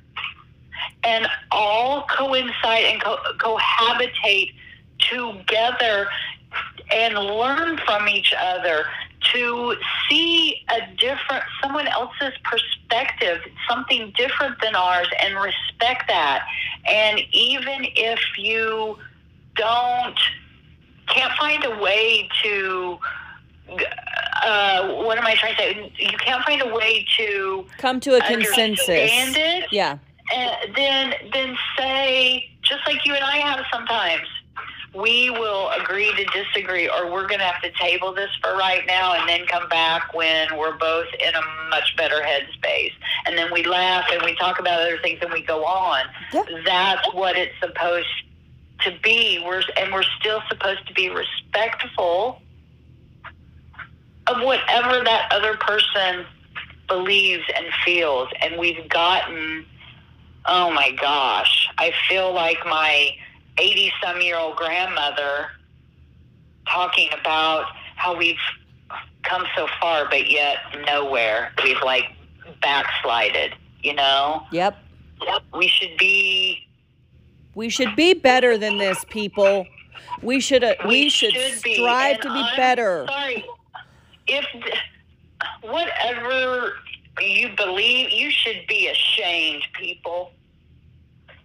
[1.04, 4.52] and all coincide and co- cohabitate
[4.98, 6.08] together
[6.92, 8.84] and learn from each other
[9.32, 9.74] to
[10.08, 13.38] see a different someone else's perspective
[13.68, 16.44] something different than ours and respect that.
[16.86, 18.98] And even if you
[19.56, 20.18] don't
[21.08, 22.98] can't find a way to
[24.42, 25.92] uh, what am I trying to say?
[25.98, 29.98] You can't find a way to come to a consensus it yeah
[30.34, 34.26] uh, then then say just like you and I have sometimes.
[34.94, 38.86] We will agree to disagree, or we're going to have to table this for right
[38.86, 42.92] now, and then come back when we're both in a much better headspace,
[43.24, 46.04] and then we laugh and we talk about other things and we go on.
[46.34, 46.42] Yeah.
[46.66, 48.06] That's what it's supposed
[48.84, 49.42] to be.
[49.44, 52.40] We're and we're still supposed to be respectful
[54.26, 56.24] of whatever that other person
[56.88, 59.66] believes and feels, and we've gotten
[60.46, 63.10] oh my gosh, I feel like my
[63.58, 65.50] 80 some year old grandmother
[66.68, 68.36] talking about how we've
[69.22, 71.52] come so far, but yet nowhere.
[71.62, 72.04] We've like
[72.60, 74.44] backslided, you know?
[75.20, 76.66] yep We should be.
[77.54, 79.66] We should be better than this, people.
[80.22, 83.06] We should uh, we, should, be, strive and to be I'm better.
[83.08, 83.44] Sorry,
[84.26, 84.46] if
[85.62, 86.74] whatever
[87.20, 90.32] you believe, you should be ashamed, people.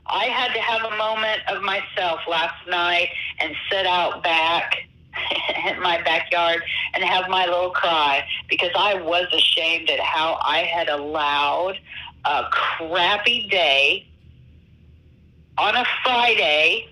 [0.06, 3.10] I had to have a moment of myself last night
[3.40, 4.78] and sit out back
[5.68, 6.62] in my backyard
[6.94, 11.80] and have my little cry because I was ashamed at how I had allowed
[12.24, 14.07] a crappy day
[15.58, 16.90] on a Friday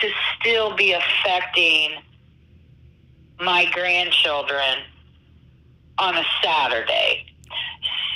[0.00, 1.92] to still be affecting
[3.40, 4.78] my grandchildren
[5.98, 7.26] on a Saturday.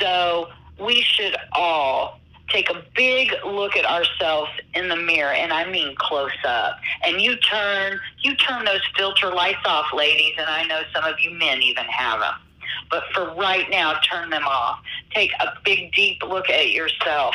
[0.00, 0.48] So
[0.80, 5.94] we should all take a big look at ourselves in the mirror and I mean
[5.96, 6.78] close up.
[7.04, 11.18] And you turn you turn those filter lights off, ladies, and I know some of
[11.20, 12.34] you men even have them.
[12.90, 14.78] But for right now, turn them off.
[15.14, 17.34] Take a big deep look at yourself.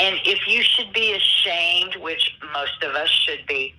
[0.00, 3.74] And if you should be ashamed, which most of us should be,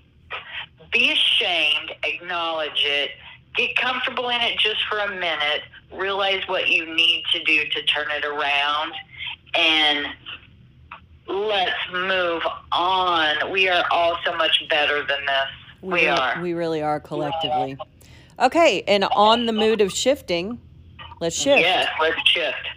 [0.91, 3.11] be ashamed, acknowledge it,
[3.56, 7.84] get comfortable in it just for a minute, realize what you need to do to
[7.84, 8.93] turn it around,
[9.56, 10.07] and
[11.27, 13.52] let's move on.
[13.52, 15.48] We are all so much better than this.
[15.81, 16.39] We, re- are.
[16.39, 17.77] We really are collectively.
[18.39, 20.60] Okay, and on the mood of shifting,
[21.19, 21.61] let's shift.
[21.61, 22.68] Yes, let's shift.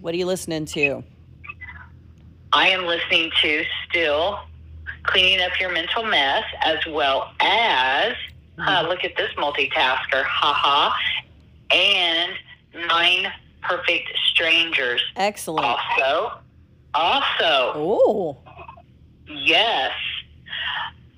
[0.00, 1.04] What are you listening to?
[2.56, 4.40] I am listening to still
[5.02, 8.14] cleaning up your mental mess as well as
[8.58, 10.96] uh, look at this multitasker, haha,
[11.70, 12.32] and
[12.88, 13.30] nine
[13.60, 15.02] perfect strangers.
[15.16, 15.66] Excellent.
[15.66, 16.38] Also,
[16.94, 18.36] also, Ooh.
[19.28, 19.92] Yes.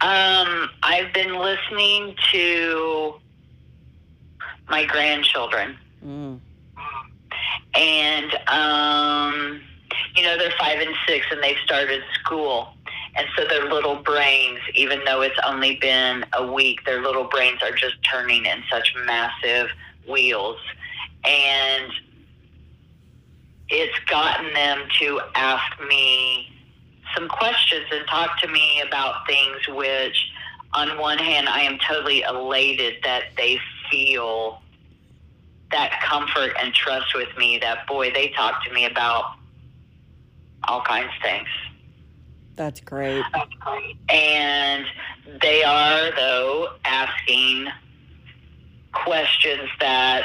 [0.01, 3.15] Um, I've been listening to
[4.69, 5.79] my grandchildren.
[6.05, 6.41] Mm.
[7.75, 9.61] and um,
[10.15, 12.69] you know they're five and six, and they've started school,
[13.17, 17.63] and so their little brains, even though it's only been a week, their little brains
[17.63, 19.69] are just turning in such massive
[20.09, 20.59] wheels,
[21.25, 21.93] and
[23.69, 26.49] it's gotten them to ask me
[27.15, 30.31] some questions and talk to me about things which
[30.75, 33.59] on one hand i am totally elated that they
[33.91, 34.61] feel
[35.71, 39.38] that comfort and trust with me that boy they talk to me about
[40.65, 41.49] all kinds of things
[42.57, 43.25] That's great.
[44.09, 44.85] and
[45.41, 47.69] they are though asking
[48.93, 50.25] questions that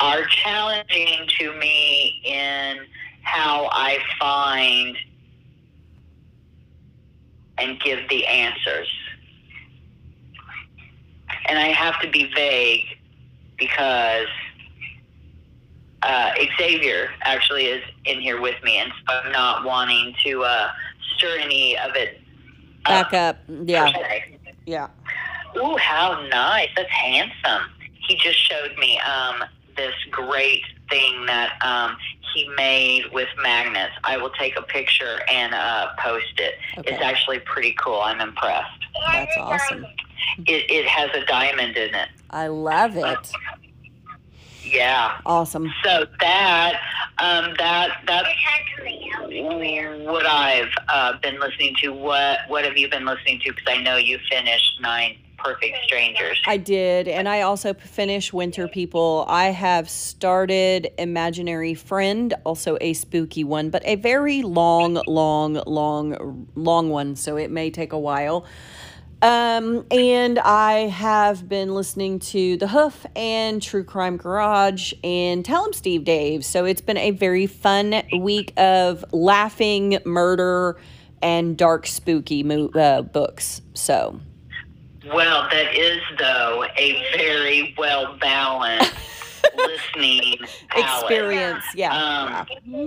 [0.00, 2.78] are challenging to me in
[3.22, 4.96] how I find
[7.58, 8.88] and give the answers.
[11.46, 12.84] And I have to be vague
[13.56, 14.26] because
[16.02, 20.70] uh, Xavier actually is in here with me, and so I'm not wanting to uh,
[21.16, 22.22] stir any of it
[22.84, 23.38] Back up.
[23.48, 23.92] Yeah.
[24.66, 24.88] Yeah.
[25.56, 26.68] Ooh, how nice.
[26.76, 27.70] That's handsome.
[28.08, 29.44] He just showed me um,
[29.76, 31.96] this great thing that um,
[32.34, 33.92] he made with magnets.
[34.04, 36.54] I will take a picture and uh, post it.
[36.78, 36.94] Okay.
[36.94, 38.00] It's actually pretty cool.
[38.00, 38.86] I'm impressed.
[39.12, 39.86] That's awesome.
[40.46, 42.08] It, it has a diamond in it.
[42.30, 43.32] I love it.
[44.72, 45.20] Yeah.
[45.26, 45.72] Awesome.
[45.84, 46.80] So that
[47.18, 48.28] um, that that's
[50.04, 51.92] what I've uh, been listening to.
[51.92, 53.52] What what have you been listening to?
[53.52, 56.40] Because I know you finished Nine Perfect Strangers.
[56.46, 59.24] I did, and I also finished Winter People.
[59.28, 66.48] I have started Imaginary Friend, also a spooky one, but a very long, long, long,
[66.54, 68.46] long one, so it may take a while.
[69.22, 75.64] Um, and I have been listening to The Hoof and True Crime Garage and Tell
[75.64, 76.44] 'em Steve Dave.
[76.44, 80.76] So it's been a very fun week of laughing, murder,
[81.22, 83.62] and dark, spooky mo- uh, books.
[83.74, 84.18] So
[85.06, 88.92] Well, that is though a very well balanced
[89.56, 90.38] listening
[90.76, 91.92] experience, yeah.
[91.94, 92.86] Um, yeah.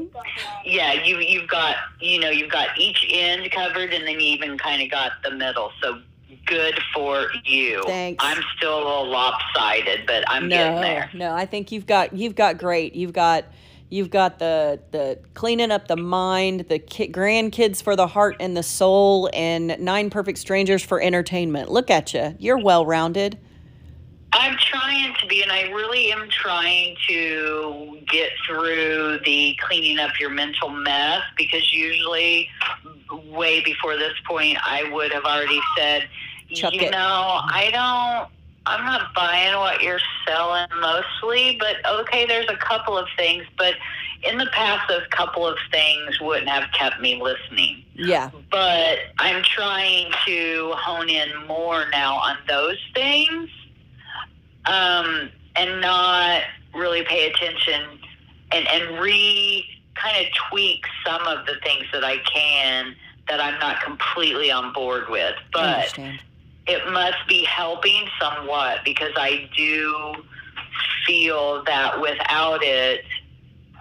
[0.66, 4.58] Yeah, you you've got you know you've got each end covered, and then you even
[4.58, 5.72] kind of got the middle.
[5.82, 6.00] So
[6.46, 7.82] good for you.
[7.86, 8.24] Thanks.
[8.24, 11.10] I'm still a little lopsided, but I'm getting No, there.
[11.14, 12.96] no, I think you've got you've got great.
[12.96, 13.46] You've got
[13.90, 18.56] you've got the the cleaning up the mind, the ki- grandkids for the heart and
[18.58, 21.70] the soul, and nine perfect strangers for entertainment.
[21.72, 22.36] Look at you.
[22.40, 23.38] You're well rounded.
[24.38, 30.20] I'm trying to be, and I really am trying to get through the cleaning up
[30.20, 32.50] your mental mess because usually,
[33.28, 36.10] way before this point, I would have already said,
[36.54, 36.92] Chuck you it.
[36.92, 38.30] know, I don't.
[38.68, 43.46] I'm not buying what you're selling mostly, but okay, there's a couple of things.
[43.58, 43.76] But
[44.24, 48.32] in the past, those couple of things wouldn't have kept me listening Yeah.
[48.50, 53.50] but I'm trying to hone in more now on those things
[54.68, 56.42] um, and not
[56.74, 58.00] really pay attention
[58.52, 59.66] and, and re
[59.96, 62.96] kind of tweak some of the things that I can
[63.28, 65.36] that I'm not completely on board with.
[65.52, 65.98] But
[66.68, 70.16] it must be helping somewhat because I do
[71.06, 73.06] feel that without it,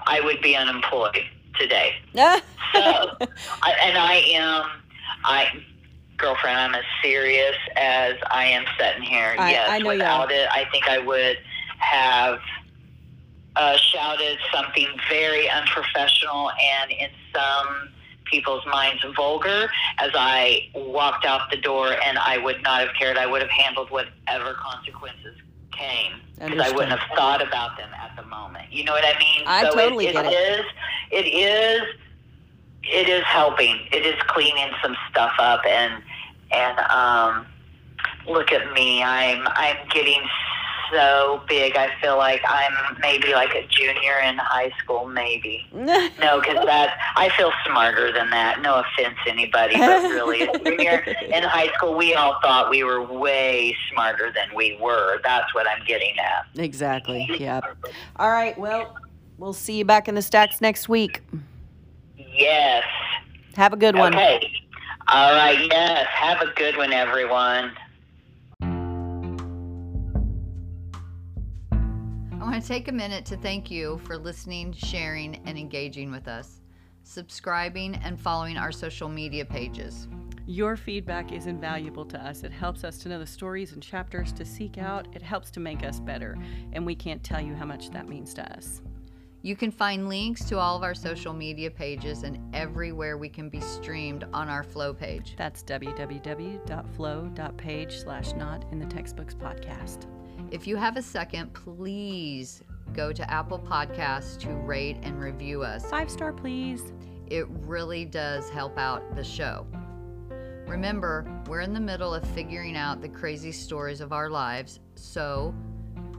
[0.07, 1.25] I would be unemployed
[1.59, 1.95] today.
[2.75, 2.81] So,
[3.63, 4.65] I, and I am,
[5.25, 5.47] I,
[6.19, 9.35] girlfriend, I'm as serious as I am sitting here.
[9.39, 11.39] I- yes, I without it, I think I would
[11.79, 12.39] have
[13.57, 17.91] uh, shouted something very unprofessional and in some
[18.25, 19.69] people's minds vulgar
[19.99, 23.17] as I walked out the door, and I would not have cared.
[23.17, 25.37] I would have handled whatever consequences
[25.71, 28.73] came because I wouldn't have thought about them at the moment.
[28.73, 29.43] You know what I mean?
[29.47, 30.61] I so totally it, get it it.
[30.61, 30.65] is.
[31.11, 31.83] It is.
[32.91, 33.79] It is helping.
[33.93, 36.03] It is cleaning some stuff up, and
[36.53, 37.47] and um,
[38.29, 39.03] look at me.
[39.03, 40.23] I'm I'm getting
[40.93, 41.77] so big.
[41.77, 45.67] I feel like I'm maybe like a junior in high school, maybe.
[46.21, 48.63] No, because that I feel smarter than that.
[48.63, 51.01] No offense, anybody, but really, a junior
[51.35, 55.21] in high school, we all thought we were way smarter than we were.
[55.23, 56.47] That's what I'm getting at.
[56.57, 57.29] exactly.
[57.39, 57.61] Yeah.
[58.17, 58.57] All right.
[58.57, 58.97] Well,
[59.39, 61.21] we'll see you back in the stacks next week.
[62.35, 62.85] Yes.
[63.57, 64.15] Have a good one.
[64.15, 64.51] Okay.
[65.09, 65.59] All right.
[65.71, 66.07] Yes.
[66.09, 67.73] Have a good one, everyone.
[72.33, 76.29] I want to take a minute to thank you for listening, sharing, and engaging with
[76.29, 76.61] us.
[77.05, 80.09] subscribing, and following our social media pages.
[80.47, 82.43] Your feedback is invaluable to us.
[82.43, 85.07] It helps us to know the stories and chapters to seek out.
[85.15, 86.37] It helps to make us better,
[86.73, 88.83] and we can't tell you how much that means to us.
[89.45, 93.51] You can find links to all of our social media pages and everywhere we can
[93.51, 95.35] be streamed on our Flow page.
[95.37, 100.07] That's www.flow.page slash not in the textbooks podcast.
[100.51, 102.63] If you have a second, please
[102.95, 105.85] go to Apple Podcasts to rate and review us.
[105.91, 106.95] Five star, please.
[107.27, 109.67] It really does help out the show.
[110.67, 115.55] Remember, we're in the middle of figuring out the crazy stories of our lives, so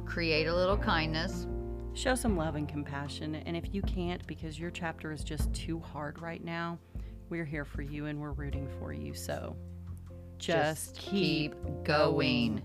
[0.06, 1.48] create a little kindness.
[1.96, 5.80] Show some love and compassion, and if you can't because your chapter is just too
[5.80, 6.78] hard right now,
[7.30, 9.14] we're here for you and we're rooting for you.
[9.14, 9.56] So
[10.38, 11.56] just, keep
[11.86, 12.62] going.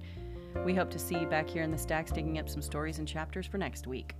[0.64, 3.06] We hope to see you back here in the stacks digging up some stories and
[3.06, 4.14] chapters for next week.